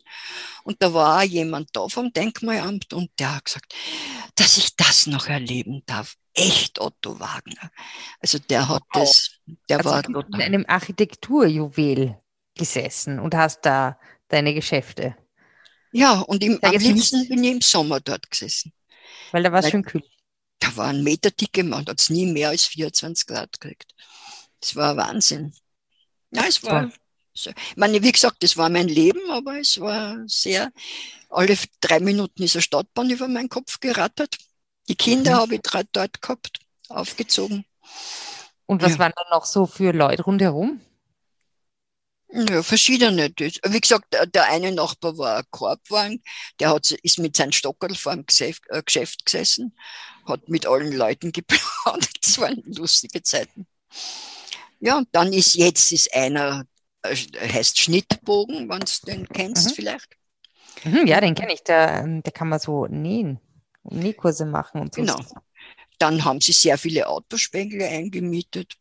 Und 0.64 0.82
da 0.82 0.92
war 0.92 1.24
jemand 1.24 1.70
da 1.72 1.88
vom 1.88 2.12
Denkmalamt 2.12 2.92
und 2.92 3.10
der 3.18 3.36
hat 3.36 3.46
gesagt, 3.46 3.74
dass 4.34 4.56
ich 4.56 4.76
das 4.76 5.06
noch 5.06 5.26
erleben 5.26 5.82
darf. 5.86 6.16
Echt 6.34 6.80
Otto 6.80 7.20
Wagner. 7.20 7.70
Also 8.20 8.38
der 8.38 8.68
hat 8.68 8.82
wow. 8.94 9.02
das, 9.02 9.30
der 9.68 9.78
also 9.78 9.90
war 9.90 10.02
dort. 10.02 10.28
In 10.34 10.40
einem 10.40 10.64
Architekturjuwel 10.66 12.18
gesessen 12.54 13.18
und 13.18 13.34
hast 13.34 13.62
da 13.62 13.98
deine 14.28 14.54
Geschäfte. 14.54 15.16
Ja, 15.92 16.20
und 16.20 16.42
im, 16.42 16.58
am 16.62 16.72
liebsten 16.72 17.28
bin 17.28 17.44
ich 17.44 17.52
im 17.52 17.60
Sommer 17.60 18.00
dort 18.00 18.30
gesessen. 18.30 18.72
Weil 19.30 19.42
da 19.42 19.52
war 19.52 19.60
es 19.60 19.70
schön 19.70 19.82
kühl. 19.82 20.02
Da 20.58 20.74
war 20.76 20.88
ein 20.88 21.02
Meter 21.02 21.30
dicke 21.30 21.64
Mann, 21.64 21.86
hat 21.86 22.00
es 22.00 22.08
nie 22.08 22.24
mehr 22.24 22.50
als 22.50 22.64
24 22.66 23.26
Grad 23.26 23.60
gekriegt. 23.60 23.92
Das 24.62 24.76
war 24.76 24.96
Wahnsinn. 24.96 25.52
Ja, 26.30 26.44
es 26.48 26.62
war, 26.62 26.90
so. 27.34 27.50
ich 27.50 27.76
meine, 27.76 28.02
wie 28.02 28.12
gesagt, 28.12 28.42
das 28.42 28.56
war 28.56 28.70
mein 28.70 28.88
Leben, 28.88 29.30
aber 29.30 29.58
es 29.58 29.78
war 29.78 30.16
sehr, 30.26 30.72
alle 31.28 31.58
drei 31.80 32.00
Minuten 32.00 32.42
ist 32.42 32.56
eine 32.56 32.62
Stadtbahn 32.62 33.10
über 33.10 33.28
meinen 33.28 33.48
Kopf 33.48 33.80
gerattert. 33.80 34.38
Die 34.88 34.96
Kinder 34.96 35.32
mhm. 35.32 35.36
habe 35.36 35.54
ich 35.56 35.60
dort 35.92 36.22
gehabt, 36.22 36.60
aufgezogen. 36.88 37.64
Und 38.66 38.82
was 38.82 38.92
ja. 38.92 38.98
waren 39.00 39.12
dann 39.14 39.26
noch 39.30 39.44
so 39.44 39.66
für 39.66 39.92
Leute 39.92 40.22
rundherum? 40.22 40.80
Ja, 42.34 42.62
verschiedene. 42.62 43.30
Wie 43.36 43.80
gesagt, 43.80 44.06
der 44.34 44.48
eine 44.48 44.72
Nachbar 44.72 45.18
war 45.18 45.38
ein 45.38 45.44
Korbwagen, 45.50 46.22
der 46.60 46.70
hat, 46.70 46.90
ist 47.02 47.18
mit 47.18 47.36
seinem 47.36 47.52
Stockerl 47.52 47.94
vor 47.94 48.14
dem 48.14 48.24
Geschäft, 48.24 48.62
äh, 48.68 48.82
Geschäft 48.82 49.26
gesessen, 49.26 49.76
hat 50.26 50.48
mit 50.48 50.66
allen 50.66 50.92
Leuten 50.92 51.32
geplaudert. 51.32 52.08
Das 52.22 52.38
waren 52.38 52.62
lustige 52.64 53.22
Zeiten. 53.22 53.66
Ja, 54.84 54.98
und 54.98 55.08
dann 55.12 55.32
ist 55.32 55.54
jetzt 55.54 55.92
ist 55.92 56.12
einer, 56.12 56.64
äh, 57.02 57.14
heißt 57.14 57.78
Schnittbogen, 57.78 58.68
wenn 58.68 58.80
du 58.80 59.06
den 59.06 59.28
kennst 59.28 59.70
mhm. 59.70 59.74
vielleicht. 59.74 60.08
Mhm, 60.82 61.06
ja, 61.06 61.20
den 61.20 61.36
kenne 61.36 61.54
ich. 61.54 61.62
Der, 61.62 62.02
ähm, 62.02 62.20
der 62.24 62.32
kann 62.32 62.48
man 62.48 62.58
so 62.58 62.86
nähen, 62.86 63.38
Nähkurse 63.84 64.44
machen 64.44 64.80
und 64.80 64.92
so. 64.92 65.02
Genau. 65.02 65.20
Dann 65.98 66.24
haben 66.24 66.40
sie 66.40 66.50
sehr 66.50 66.78
viele 66.78 67.06
Autospengler 67.06 67.86
eingemietet. 67.86 68.74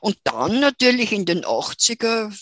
Und 0.00 0.16
dann 0.24 0.60
natürlich 0.60 1.12
in 1.12 1.26
den 1.26 1.44
80er, 1.44 2.34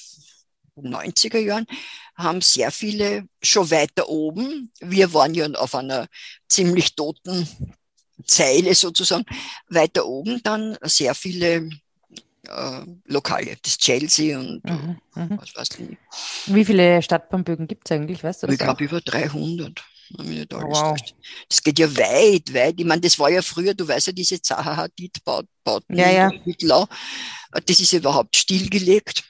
90er 0.76 1.38
Jahren 1.38 1.66
haben 2.14 2.40
sehr 2.40 2.70
viele 2.70 3.24
schon 3.42 3.72
weiter 3.72 4.08
oben, 4.08 4.70
wir 4.78 5.12
waren 5.12 5.34
ja 5.34 5.50
auf 5.50 5.74
einer 5.74 6.06
ziemlich 6.48 6.94
toten 6.94 7.48
Zeile 8.24 8.72
sozusagen, 8.76 9.24
weiter 9.68 10.06
oben 10.06 10.40
dann 10.44 10.78
sehr 10.82 11.16
viele 11.16 11.70
äh, 12.48 12.80
Lokale, 13.06 13.56
das 13.62 13.78
Chelsea 13.78 14.38
und 14.38 14.64
mhm, 14.64 14.98
mhm. 15.14 15.38
was 15.38 15.54
weiß 15.54 15.68
ich. 15.80 15.96
Wie 16.46 16.64
viele 16.64 17.02
Stadtbahnbögen 17.02 17.66
gibt 17.66 17.90
es 17.90 17.96
eigentlich, 17.96 18.24
weißt 18.24 18.42
du 18.42 18.46
das? 18.46 18.54
Ich 18.54 18.60
glaube 18.60 18.84
über 18.84 19.00
300. 19.00 19.82
Wow. 20.12 20.96
Das 21.48 21.62
geht 21.62 21.78
ja 21.78 21.88
weit, 21.96 22.52
weit. 22.52 22.74
Ich 22.78 22.84
meine, 22.84 23.00
das 23.00 23.16
war 23.18 23.30
ja 23.30 23.42
früher, 23.42 23.74
du 23.74 23.86
weißt 23.86 24.08
ja, 24.08 24.12
diese 24.12 24.42
Zaha 24.42 24.76
Hadid-Bauten 24.76 25.96
ja, 25.96 26.10
ja. 26.10 26.32
das 27.52 27.80
ist 27.80 27.92
überhaupt 27.92 28.36
stillgelegt. 28.36 29.22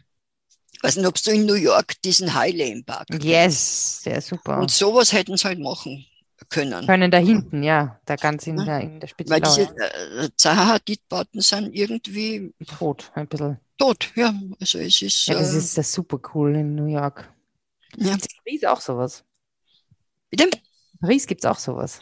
Ich 0.72 0.82
weiß 0.82 0.96
nicht, 0.96 1.06
ob 1.06 1.22
du 1.22 1.32
in 1.32 1.44
New 1.44 1.54
York 1.54 2.00
diesen 2.02 2.32
High 2.32 2.54
Lane 2.54 2.82
Park 2.82 3.08
Yes, 3.22 4.00
sehr 4.02 4.22
super. 4.22 4.58
Und 4.58 4.70
sowas 4.70 5.12
hätten 5.12 5.36
sie 5.36 5.44
halt 5.44 5.58
machen 5.58 6.06
können. 6.50 6.86
Können 6.86 7.10
da 7.10 7.18
hinten, 7.18 7.62
ja, 7.62 7.98
da 8.04 8.16
ganz 8.16 8.46
in, 8.46 8.58
ja. 8.58 8.64
der, 8.64 8.80
in 8.80 9.00
der 9.00 9.06
Spitze. 9.06 9.32
Weil 9.32 9.40
diese 9.40 9.62
äh, 9.62 10.28
Zaha-Hadid-Bauten 10.36 11.40
sind 11.40 11.74
irgendwie 11.74 12.52
tot, 12.66 13.10
ein 13.14 13.26
bisschen. 13.26 13.58
Tot, 13.78 14.12
ja. 14.16 14.34
Also 14.60 14.78
es 14.78 15.00
ist. 15.00 15.26
Ja, 15.26 15.34
das 15.34 15.54
äh, 15.54 15.58
ist 15.58 15.78
das 15.78 15.92
super 15.92 16.20
cool 16.34 16.54
in 16.56 16.74
New 16.74 16.86
York. 16.86 17.32
Ja. 17.96 18.12
In 18.12 18.20
Paris 18.44 18.64
auch 18.64 18.80
sowas. 18.80 19.24
Bitte? 20.28 20.44
In 20.44 20.98
Paris 21.00 21.26
gibt 21.26 21.44
es 21.44 21.50
auch 21.50 21.58
sowas. 21.58 21.98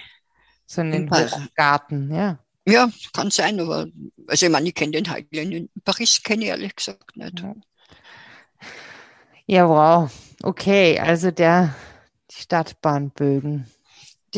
So 0.66 0.80
einen 0.80 1.08
Garten, 1.54 2.12
ja. 2.12 2.38
Ja, 2.66 2.90
kann 3.14 3.30
sein, 3.30 3.58
aber 3.60 3.86
also 4.26 4.44
ich 4.44 4.52
meine, 4.52 4.68
ich 4.68 4.74
kenne 4.74 4.92
den 4.92 5.08
Highland 5.08 5.54
in 5.54 5.70
Paris, 5.84 6.22
kenne 6.22 6.44
ich 6.44 6.50
ehrlich 6.50 6.76
gesagt 6.76 7.16
nicht. 7.16 7.40
Ja. 7.40 7.54
ja, 9.46 9.68
wow. 9.68 10.12
Okay, 10.42 10.98
also 10.98 11.30
der 11.30 11.74
die 12.30 12.42
Stadtbahnbögen. 12.42 13.66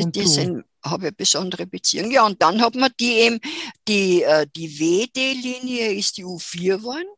Die, 0.06 0.20
die 0.20 0.26
sind, 0.26 0.64
habe 0.82 1.08
eine 1.08 1.12
besondere 1.12 1.66
Beziehung. 1.66 2.10
Ja, 2.10 2.26
und 2.26 2.40
dann 2.42 2.60
hat 2.60 2.74
man 2.74 2.90
die 2.98 3.12
eben, 3.12 3.40
die, 3.86 4.22
äh, 4.22 4.46
die 4.54 4.78
WD-Linie 4.78 5.92
ist 5.92 6.16
die 6.16 6.24
U4 6.24 6.78
geworden 6.78 7.08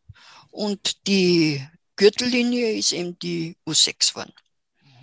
und 0.50 1.06
die 1.06 1.64
Gürtellinie 1.96 2.72
ist 2.72 2.92
eben 2.92 3.18
die 3.18 3.56
U6 3.66 4.12
geworden. 4.12 4.32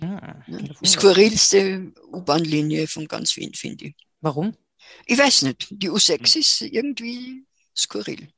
Ja, 0.02 0.42
die 0.46 0.86
skurrilste 0.86 1.92
U-Bahn-Linie 2.12 2.86
von 2.86 3.06
ganz 3.06 3.36
Wien, 3.36 3.52
finde 3.54 3.86
ich. 3.86 3.94
Warum? 4.20 4.56
Ich 5.06 5.18
weiß 5.18 5.42
nicht. 5.42 5.68
Die 5.70 5.90
U6 5.90 6.38
ist 6.38 6.60
irgendwie 6.62 7.44
skurril. 7.76 8.28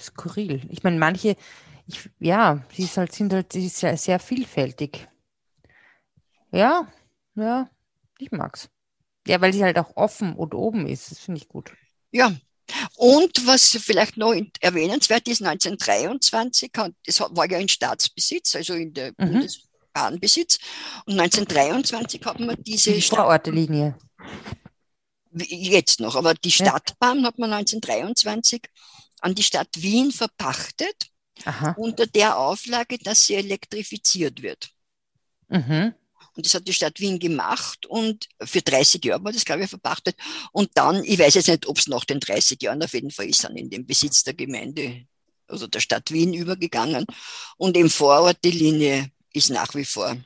Skurril. 0.00 0.60
Ich 0.70 0.82
meine, 0.82 0.98
manche, 0.98 1.36
ich, 1.86 2.10
ja, 2.18 2.64
sie 2.74 2.84
ist 2.84 2.96
halt, 2.96 3.12
sind 3.12 3.32
halt 3.32 3.52
sehr, 3.52 3.96
sehr 3.96 4.18
vielfältig. 4.18 5.08
Ja, 6.50 6.92
ja, 7.34 7.70
ich 8.18 8.30
mag's. 8.32 8.68
Ja, 9.26 9.40
weil 9.40 9.52
sie 9.52 9.62
halt 9.62 9.78
auch 9.78 9.96
offen 9.96 10.34
und 10.34 10.54
oben 10.54 10.86
ist. 10.86 11.10
Das 11.10 11.18
finde 11.18 11.40
ich 11.40 11.48
gut. 11.48 11.72
Ja. 12.10 12.34
Und 12.96 13.46
was 13.46 13.78
vielleicht 13.80 14.16
noch 14.16 14.34
erwähnenswert 14.60 15.26
ist, 15.28 15.42
1923, 15.42 16.70
das 17.04 17.20
war 17.20 17.50
ja 17.50 17.58
in 17.58 17.68
Staatsbesitz, 17.68 18.56
also 18.56 18.74
in 18.74 18.92
der 18.92 19.12
mhm. 19.16 19.32
Bundesbahnbesitz. 19.32 20.58
Und 21.06 21.18
1923 21.18 22.24
haben 22.24 22.46
wir 22.46 22.56
diese 22.56 22.92
die 22.92 23.02
Vorortelinie. 23.02 23.96
Jetzt 25.32 26.00
noch, 26.00 26.16
aber 26.16 26.34
die 26.34 26.50
Stadtbahn 26.50 27.20
ja. 27.20 27.26
hat 27.28 27.38
man 27.38 27.52
1923 27.52 28.62
an 29.20 29.34
die 29.34 29.42
Stadt 29.42 29.68
Wien 29.76 30.10
verpachtet, 30.10 31.10
Aha. 31.44 31.74
unter 31.76 32.06
der 32.06 32.38
Auflage, 32.38 32.98
dass 32.98 33.26
sie 33.26 33.34
elektrifiziert 33.34 34.42
wird. 34.42 34.70
Mhm. 35.48 35.94
Und 36.38 36.46
das 36.46 36.54
hat 36.54 36.68
die 36.68 36.72
Stadt 36.72 37.00
Wien 37.00 37.18
gemacht 37.18 37.84
und 37.86 38.28
für 38.40 38.62
30 38.62 39.04
Jahre 39.04 39.24
war 39.24 39.32
das, 39.32 39.44
glaube 39.44 39.64
ich, 39.64 39.70
verpachtet. 39.70 40.14
Und 40.52 40.70
dann, 40.74 41.02
ich 41.02 41.18
weiß 41.18 41.34
jetzt 41.34 41.48
nicht, 41.48 41.66
ob 41.66 41.78
es 41.78 41.88
nach 41.88 42.04
den 42.04 42.20
30 42.20 42.62
Jahren 42.62 42.80
auf 42.80 42.94
jeden 42.94 43.10
Fall 43.10 43.28
ist, 43.28 43.42
dann 43.42 43.56
in 43.56 43.68
den 43.68 43.84
Besitz 43.84 44.22
der 44.22 44.34
Gemeinde 44.34 45.04
oder 45.48 45.66
der 45.66 45.80
Stadt 45.80 46.12
Wien 46.12 46.34
übergegangen. 46.34 47.06
Und 47.56 47.76
im 47.76 47.90
Vorort 47.90 48.38
die 48.44 48.52
Linie 48.52 49.10
ist 49.32 49.50
nach 49.50 49.74
wie 49.74 49.84
vor 49.84 50.16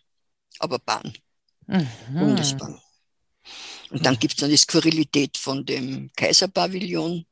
aber 0.59 0.81
Bahn, 0.81 1.14
mhm. 1.66 1.88
Bundesbahn. 2.12 2.79
Und 3.88 4.05
dann 4.05 4.18
gibt 4.18 4.35
es 4.35 4.42
noch 4.42 4.51
die 4.51 4.59
Skurrilität 4.59 5.38
von 5.38 5.64
dem 5.64 6.11
Kaiserpavillon, 6.14 7.25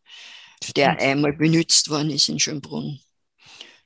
der 0.74 0.98
einmal 0.98 1.34
benutzt 1.34 1.90
worden 1.90 2.08
ist 2.08 2.30
in 2.30 2.40
Schönbrunn. 2.40 2.98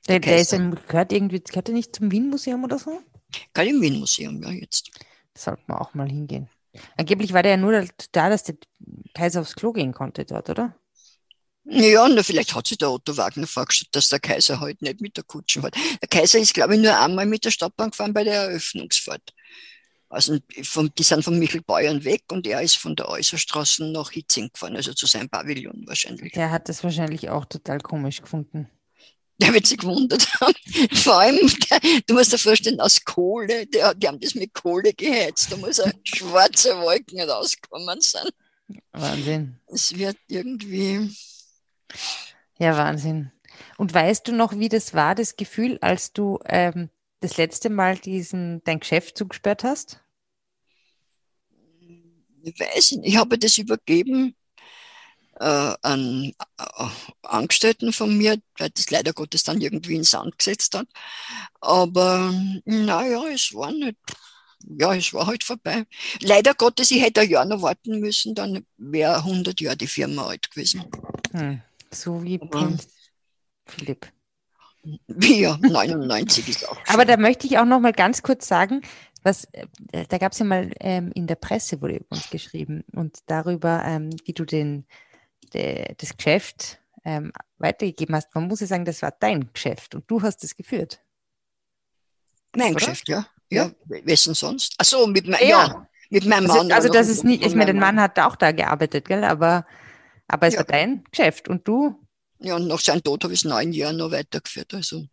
Der, 0.07 0.21
der, 0.21 0.31
der 0.31 0.39
ist 0.39 0.53
ein, 0.53 0.79
gehört 0.87 1.11
irgendwie, 1.11 1.41
gehört 1.41 1.67
der 1.67 1.75
nicht 1.75 1.97
zum 1.97 2.09
Wien-Museum 2.11 2.63
oder 2.63 2.79
so? 2.79 3.01
Wien-Museum, 3.55 4.41
ja, 4.43 4.51
jetzt. 4.51 4.91
Sollte 5.37 5.63
man 5.67 5.77
auch 5.77 5.93
mal 5.93 6.07
hingehen. 6.07 6.49
Angeblich 6.97 7.33
war 7.33 7.43
der 7.43 7.53
ja 7.53 7.57
nur 7.57 7.87
da, 8.11 8.29
dass 8.29 8.43
der 8.43 8.55
Kaiser 9.13 9.41
aufs 9.41 9.55
Klo 9.55 9.71
gehen 9.71 9.93
konnte 9.93 10.25
dort, 10.25 10.49
oder? 10.49 10.75
Ja, 11.67 12.07
na, 12.07 12.21
vielleicht 12.21 12.53
hat 12.53 12.67
sich 12.67 12.77
der 12.77 12.91
Otto 12.91 13.17
Wagner 13.17 13.47
vorgestellt, 13.47 13.95
dass 13.95 14.09
der 14.09 14.19
Kaiser 14.19 14.59
heute 14.59 14.65
halt 14.65 14.81
nicht 14.83 15.01
mit 15.01 15.17
der 15.17 15.23
Kutsche 15.23 15.61
fährt. 15.61 15.75
Der 16.01 16.07
Kaiser 16.07 16.37
ist, 16.37 16.53
glaube 16.53 16.75
ich, 16.75 16.81
nur 16.81 16.97
einmal 16.97 17.25
mit 17.25 17.43
der 17.43 17.49
Stadtbahn 17.49 17.89
gefahren 17.89 18.13
bei 18.13 18.23
der 18.23 18.43
Eröffnungsfahrt. 18.49 19.33
Also 20.09 20.37
vom, 20.61 20.93
die 20.93 21.03
sind 21.03 21.23
von 21.23 21.39
Michelbeuern 21.39 22.03
weg 22.03 22.23
und 22.31 22.45
er 22.45 22.61
ist 22.61 22.77
von 22.77 22.95
der 22.95 23.09
Äußerstraße 23.09 23.91
nach 23.91 24.11
Hitzing 24.11 24.49
gefahren, 24.53 24.75
also 24.75 24.93
zu 24.93 25.07
seinem 25.07 25.29
Pavillon 25.29 25.83
wahrscheinlich. 25.87 26.33
Der 26.33 26.51
hat 26.51 26.69
das 26.69 26.83
wahrscheinlich 26.83 27.29
auch 27.29 27.45
total 27.45 27.79
komisch 27.79 28.21
gefunden. 28.21 28.69
Der 29.37 29.53
wird 29.53 29.67
sich 29.67 29.77
gewundert 29.77 30.27
haben. 30.39 30.55
Vor 30.93 31.19
allem, 31.19 31.51
der, 31.69 31.79
du 32.07 32.13
musst 32.13 32.31
dir 32.31 32.37
vorstellen, 32.37 32.79
aus 32.79 33.03
Kohle, 33.03 33.67
der, 33.67 33.93
die 33.93 34.07
haben 34.07 34.19
das 34.19 34.35
mit 34.35 34.53
Kohle 34.53 34.93
geheizt. 34.93 35.51
Da 35.51 35.57
muss 35.57 35.79
eine 35.79 35.93
schwarze 36.03 36.77
Wolken 36.77 37.19
rauskommen 37.21 37.99
sein. 37.99 38.27
Wahnsinn. 38.91 39.59
Es 39.67 39.95
wird 39.97 40.17
irgendwie. 40.27 41.13
Ja, 42.59 42.77
Wahnsinn. 42.77 43.31
Und 43.77 43.93
weißt 43.93 44.27
du 44.27 44.31
noch, 44.31 44.57
wie 44.57 44.69
das 44.69 44.93
war, 44.93 45.15
das 45.15 45.35
Gefühl, 45.35 45.77
als 45.81 46.13
du 46.13 46.39
ähm, 46.45 46.89
das 47.19 47.37
letzte 47.37 47.69
Mal 47.69 47.97
diesen, 47.97 48.63
dein 48.63 48.79
Geschäft 48.79 49.17
zugesperrt 49.17 49.63
hast? 49.63 49.99
Ich 52.41 52.59
weiß 52.59 52.91
nicht. 52.91 53.07
Ich 53.07 53.17
habe 53.17 53.37
das 53.37 53.57
übergeben 53.57 54.35
äh, 55.39 55.73
an 55.81 56.33
äh, 56.57 56.87
Angestellten 57.23 57.93
von 57.93 58.17
mir, 58.17 58.37
weil 58.57 58.69
das 58.69 58.89
leider 58.89 59.13
Gottes 59.13 59.43
dann 59.43 59.61
irgendwie 59.61 59.95
in 59.95 60.03
Sand 60.03 60.37
gesetzt 60.37 60.75
hat. 60.75 60.87
Aber 61.61 62.33
naja, 62.65 63.23
es 63.33 63.53
war 63.53 63.71
nicht. 63.71 63.97
Ja, 64.67 64.95
es 64.95 65.13
war 65.13 65.27
halt 65.27 65.43
vorbei. 65.43 65.85
Leider 66.21 66.55
Gottes, 66.55 66.89
ich 66.89 67.01
hätte 67.01 67.21
ein 67.21 67.29
Jahr 67.29 67.45
noch 67.45 67.61
warten 67.61 67.99
müssen, 67.99 68.33
dann 68.33 68.65
wäre 68.77 69.17
100 69.17 69.61
Jahre 69.61 69.77
die 69.77 69.87
Firma 69.87 70.27
alt 70.27 70.49
gewesen. 70.49 70.85
Hm, 71.31 71.61
so 71.91 72.23
wie 72.23 72.39
Prinz 72.39 72.87
Philipp. 73.65 74.11
Ja, 75.19 75.57
99 75.61 76.47
ist 76.47 76.69
auch. 76.69 76.75
Schon. 76.75 76.93
Aber 76.93 77.05
da 77.05 77.17
möchte 77.17 77.47
ich 77.47 77.57
auch 77.57 77.65
noch 77.65 77.79
mal 77.79 77.91
ganz 77.91 78.21
kurz 78.21 78.47
sagen, 78.47 78.81
was, 79.23 79.45
äh, 79.91 80.05
da 80.07 80.19
gab 80.19 80.33
es 80.33 80.39
ja 80.39 80.45
mal 80.45 80.71
ähm, 80.79 81.11
in 81.15 81.25
der 81.25 81.35
Presse, 81.35 81.81
wurde 81.81 82.05
uns 82.09 82.29
geschrieben 82.29 82.83
und 82.93 83.17
darüber, 83.25 83.83
ähm, 83.83 84.11
wie 84.25 84.33
du 84.33 84.45
den, 84.45 84.85
de, 85.53 85.93
das 85.97 86.15
Geschäft 86.15 86.79
ähm, 87.03 87.31
weitergegeben 87.57 88.15
hast. 88.15 88.33
Man 88.33 88.47
muss 88.47 88.61
ja 88.61 88.67
sagen, 88.67 88.85
das 88.85 89.01
war 89.01 89.11
dein 89.19 89.51
Geschäft 89.53 89.95
und 89.95 90.09
du 90.09 90.21
hast 90.21 90.43
es 90.43 90.55
geführt. 90.55 91.01
Mein 92.55 92.71
Oder? 92.71 92.75
Geschäft, 92.75 93.09
ja. 93.09 93.27
ja. 93.49 93.71
Ja, 93.89 93.99
wessen 94.05 94.33
sonst? 94.33 94.75
Achso, 94.77 95.07
mit, 95.07 95.27
ja. 95.27 95.39
ja. 95.41 95.87
mit 96.09 96.25
meinem 96.25 96.49
also, 96.49 96.57
Mann. 96.57 96.71
Also, 96.71 96.89
das 96.89 97.07
ist 97.09 97.23
nicht, 97.23 97.45
ich 97.45 97.53
meine, 97.53 97.73
der 97.73 97.81
Mann 97.81 97.99
hat 97.99 98.17
auch 98.19 98.35
da 98.35 98.51
gearbeitet, 98.51 99.07
gell? 99.07 99.23
Aber, 99.23 99.65
aber 100.27 100.47
es 100.47 100.53
ja. 100.53 100.59
war 100.59 100.65
dein 100.65 101.03
Geschäft 101.11 101.47
und 101.47 101.67
du 101.67 102.05
ja, 102.39 102.55
und 102.55 102.67
nach 102.67 102.79
seinem 102.79 103.03
Tod 103.03 103.23
habe 103.23 103.33
ich 103.33 103.39
es 103.39 103.45
neun 103.45 103.71
Jahre 103.71 103.93
noch 103.93 104.11
weitergeführt. 104.11 104.73
Also, 104.73 105.07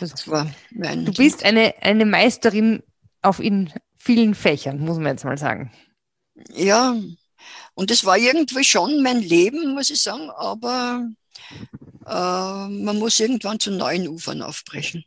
das 0.00 0.28
war 0.28 0.50
mein 0.70 1.04
du 1.04 1.12
bist 1.12 1.44
eine, 1.44 1.74
eine 1.80 2.06
Meisterin 2.06 2.82
auf 3.22 3.40
in 3.40 3.72
vielen 3.98 4.34
Fächern, 4.34 4.78
muss 4.78 4.98
man 4.98 5.12
jetzt 5.12 5.24
mal 5.24 5.38
sagen. 5.38 5.72
Ja, 6.50 6.96
und 7.74 7.90
es 7.90 8.04
war 8.04 8.18
irgendwie 8.18 8.64
schon 8.64 9.02
mein 9.02 9.20
Leben, 9.20 9.74
muss 9.74 9.90
ich 9.90 10.02
sagen, 10.02 10.30
aber 10.30 11.06
äh, 12.06 12.68
man 12.68 12.98
muss 12.98 13.20
irgendwann 13.20 13.60
zu 13.60 13.70
neuen 13.70 14.08
Ufern 14.08 14.42
aufbrechen. 14.42 15.04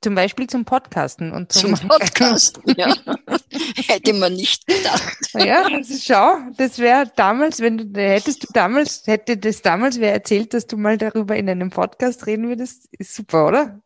Zum 0.00 0.14
Beispiel 0.14 0.46
zum 0.46 0.64
Podcasten 0.64 1.32
und 1.32 1.50
zum, 1.52 1.74
zum 1.74 1.88
Podcasten, 1.88 2.62
ja. 2.76 2.94
Hätte 3.88 4.12
man 4.12 4.34
nicht 4.34 4.66
gedacht. 4.66 5.14
Ja, 5.34 5.64
also 5.64 5.94
schau, 6.00 6.38
das 6.56 6.78
wäre 6.78 7.12
damals, 7.14 7.60
wenn 7.60 7.92
du 7.92 8.00
hättest 8.00 8.42
du 8.44 8.48
damals, 8.52 9.02
hätte 9.06 9.36
das 9.36 9.60
damals 9.60 10.00
wer 10.00 10.12
erzählt, 10.12 10.54
dass 10.54 10.66
du 10.66 10.76
mal 10.76 10.96
darüber 10.96 11.36
in 11.36 11.48
einem 11.48 11.70
Podcast 11.70 12.26
reden 12.26 12.48
würdest, 12.48 12.86
ist 12.92 13.14
super, 13.14 13.46
oder? 13.46 13.82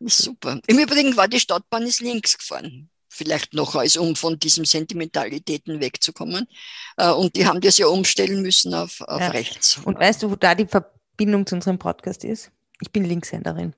Ist 0.00 0.18
super. 0.18 0.60
Im 0.66 0.78
Übrigen 0.78 1.16
war 1.16 1.28
die 1.28 1.40
Stadtbahn 1.40 1.84
ist 1.84 2.00
links 2.00 2.36
gefahren. 2.36 2.90
Vielleicht 3.14 3.52
noch, 3.52 3.74
als 3.74 3.98
um 3.98 4.16
von 4.16 4.38
diesen 4.38 4.64
Sentimentalitäten 4.64 5.80
wegzukommen. 5.80 6.48
Äh, 6.96 7.10
und 7.10 7.36
die 7.36 7.46
haben 7.46 7.60
das 7.60 7.76
ja 7.76 7.86
umstellen 7.86 8.40
müssen 8.40 8.72
auf, 8.72 9.02
auf 9.02 9.20
ja. 9.20 9.28
rechts. 9.28 9.78
Und 9.84 9.98
weißt 9.98 10.22
du, 10.22 10.30
wo 10.30 10.36
da 10.36 10.54
die 10.54 10.66
Verbindung 10.66 11.46
zu 11.46 11.56
unserem 11.56 11.78
Podcast 11.78 12.24
ist? 12.24 12.50
Ich 12.80 12.90
bin 12.90 13.04
Linkshänderin. 13.04 13.74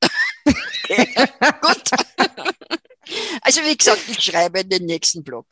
Okay, 0.00 1.08
gut. 1.60 1.90
Also 3.42 3.60
wie 3.62 3.76
gesagt, 3.76 4.02
ich 4.08 4.20
schreibe 4.20 4.64
den 4.64 4.86
nächsten 4.86 5.24
Blog. 5.24 5.46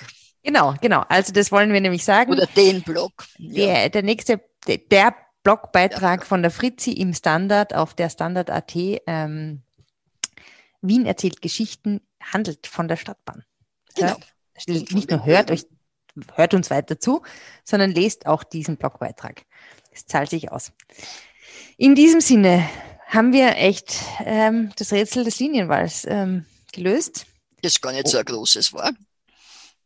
Genau, 0.45 0.75
genau. 0.81 1.05
Also 1.09 1.33
das 1.33 1.51
wollen 1.51 1.73
wir 1.73 1.81
nämlich 1.81 2.05
sagen. 2.05 2.33
Oder 2.33 2.47
den 2.47 2.83
Blog. 2.83 3.13
Ja. 3.39 3.67
Der, 3.67 3.91
der 3.91 4.03
nächste, 4.03 4.41
der 4.69 5.15
Blogbeitrag 5.43 6.21
ja. 6.21 6.27
von 6.27 6.43
der 6.43 6.53
Fritzi 6.53 6.93
im 6.93 7.15
Standard 7.15 7.75
auf 7.75 7.95
der 7.95 8.11
Standard.at. 8.11 8.75
Ähm, 8.77 9.63
Wien 10.83 11.07
erzählt 11.07 11.43
Geschichten, 11.43 12.01
handelt 12.33 12.67
von 12.67 12.89
der 12.89 12.97
Stadtbahn. 12.97 13.45
Genau. 13.95 14.17
Hört, 14.67 14.93
nicht 14.93 15.11
nur 15.11 15.25
hört 15.25 15.51
euch, 15.51 15.67
hört 16.35 16.55
uns 16.55 16.71
weiter 16.71 16.99
zu, 16.99 17.23
sondern 17.65 17.91
lest 17.91 18.27
auch 18.27 18.45
diesen 18.45 18.77
Blogbeitrag. 18.77 19.45
Es 19.91 20.07
zahlt 20.07 20.31
sich 20.31 20.51
aus. 20.51 20.73
In 21.77 21.95
diesem 21.95 22.21
Sinne, 22.21 22.69
haben 23.15 23.33
wir 23.33 23.57
echt 23.57 24.01
ähm, 24.25 24.73
das 24.77 24.93
Rätsel 24.93 25.25
des 25.25 25.39
Linienwalls 25.39 26.05
ähm, 26.07 26.47
gelöst. 26.73 27.27
Das 27.63 27.81
gar 27.81 27.93
nicht 27.93 28.09
so 28.09 28.19
ein 28.19 28.25
großes 28.25 28.73
war. 28.73 28.93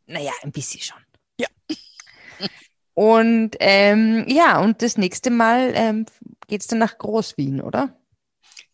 Naja, 0.07 0.31
ein 0.41 0.51
bisschen 0.51 0.81
schon. 0.81 0.97
Ja. 1.39 1.47
Und 2.95 3.55
ähm, 3.61 4.25
ja, 4.27 4.59
und 4.59 4.81
das 4.81 4.97
nächste 4.97 5.29
Mal 5.29 5.71
ähm, 5.73 6.05
geht 6.47 6.61
es 6.61 6.67
dann 6.67 6.79
nach 6.79 6.97
Großwien, 6.97 7.61
oder? 7.61 7.97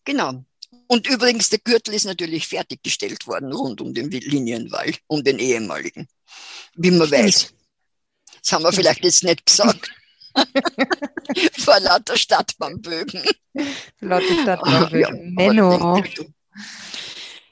Genau. 0.04 0.44
Und 0.86 1.08
übrigens, 1.08 1.48
der 1.50 1.58
Gürtel 1.58 1.94
ist 1.94 2.04
natürlich 2.04 2.46
fertiggestellt 2.46 3.26
worden 3.26 3.52
rund 3.52 3.80
um 3.80 3.92
den 3.92 4.10
Linienwall, 4.10 4.94
um 5.06 5.22
den 5.22 5.38
ehemaligen. 5.38 6.06
Wie 6.74 6.90
man 6.90 7.08
Stimmt. 7.08 7.24
weiß. 7.24 7.52
Das 8.42 8.52
haben 8.52 8.64
wir 8.64 8.72
vielleicht 8.72 9.04
jetzt 9.04 9.24
nicht 9.24 9.44
gesagt. 9.44 9.90
Vor 11.58 11.80
lauter 11.80 12.16
Stadtbahnbögen. 12.16 13.22
Lauter 14.00 14.42
Stadtbahnbögen. 14.42 15.34
Ja, 15.38 15.48
Menno. 15.48 16.02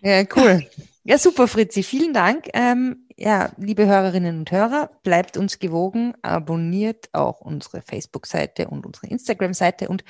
Ja, 0.03 0.25
cool. 0.37 0.69
Ja, 1.03 1.19
super, 1.19 1.49
Fritzi. 1.49 1.83
Vielen 1.83 2.13
Dank. 2.13 2.49
Ähm, 2.53 3.09
ja, 3.17 3.53
liebe 3.57 3.87
Hörerinnen 3.87 4.39
und 4.39 4.51
Hörer, 4.51 4.91
bleibt 5.03 5.37
uns 5.37 5.59
gewogen, 5.59 6.15
abonniert 6.23 7.09
auch 7.13 7.41
unsere 7.41 7.83
Facebook-Seite 7.83 8.69
und 8.69 8.87
unsere 8.87 9.07
Instagram-Seite 9.09 9.89
und 9.89 10.05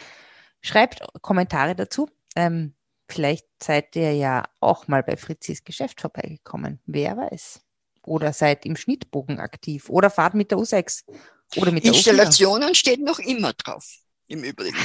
schreibt 0.60 1.02
Kommentare 1.20 1.74
dazu. 1.74 2.08
Ähm, 2.36 2.73
vielleicht 3.08 3.46
seid 3.62 3.96
ihr 3.96 4.12
ja 4.14 4.44
auch 4.60 4.88
mal 4.88 5.02
bei 5.02 5.16
Fritzis 5.16 5.64
Geschäft 5.64 6.00
vorbeigekommen. 6.00 6.80
Wer 6.86 7.16
weiß. 7.16 7.60
Oder 8.06 8.32
seid 8.32 8.66
im 8.66 8.76
Schnittbogen 8.76 9.40
aktiv 9.40 9.88
oder 9.88 10.10
fahrt 10.10 10.34
mit 10.34 10.50
der 10.50 10.58
U6 10.58 11.04
oder 11.56 11.72
mit 11.72 11.84
Installationen 11.84 12.68
der 12.68 12.74
steht 12.74 13.00
noch 13.00 13.18
immer 13.18 13.52
drauf, 13.52 13.98
im 14.26 14.44
Übrigen. 14.44 14.76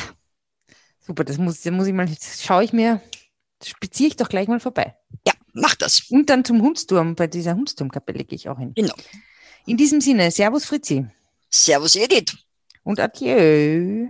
Super, 1.02 1.24
das 1.24 1.38
muss, 1.38 1.62
das 1.62 1.74
muss 1.74 1.88
ich 1.88 1.94
mal, 1.94 2.06
das 2.06 2.44
schaue 2.44 2.64
ich 2.64 2.74
mir, 2.74 3.02
spaziere 3.64 4.10
ich 4.10 4.16
doch 4.16 4.30
gleich 4.30 4.48
mal 4.48 4.60
vorbei. 4.60 4.96
Ja, 5.26 5.34
mach 5.54 5.76
das. 5.76 6.02
Und 6.10 6.30
dann 6.30 6.46
zum 6.46 6.62
Hundsturm, 6.62 7.16
bei 7.16 7.28
dieser 7.28 7.56
Hundsturmkapelle 7.56 8.24
gehe 8.24 8.36
ich 8.36 8.48
auch 8.48 8.60
hin. 8.60 8.74
Genau. 8.76 8.94
In 9.66 9.78
diesem 9.78 10.02
Sinne, 10.02 10.32
Servus 10.32 10.66
Fritzi. 10.66 11.06
Servus 11.50 11.96
Edith. 11.96 12.38
Und 12.84 13.00
adieu. 13.00 14.10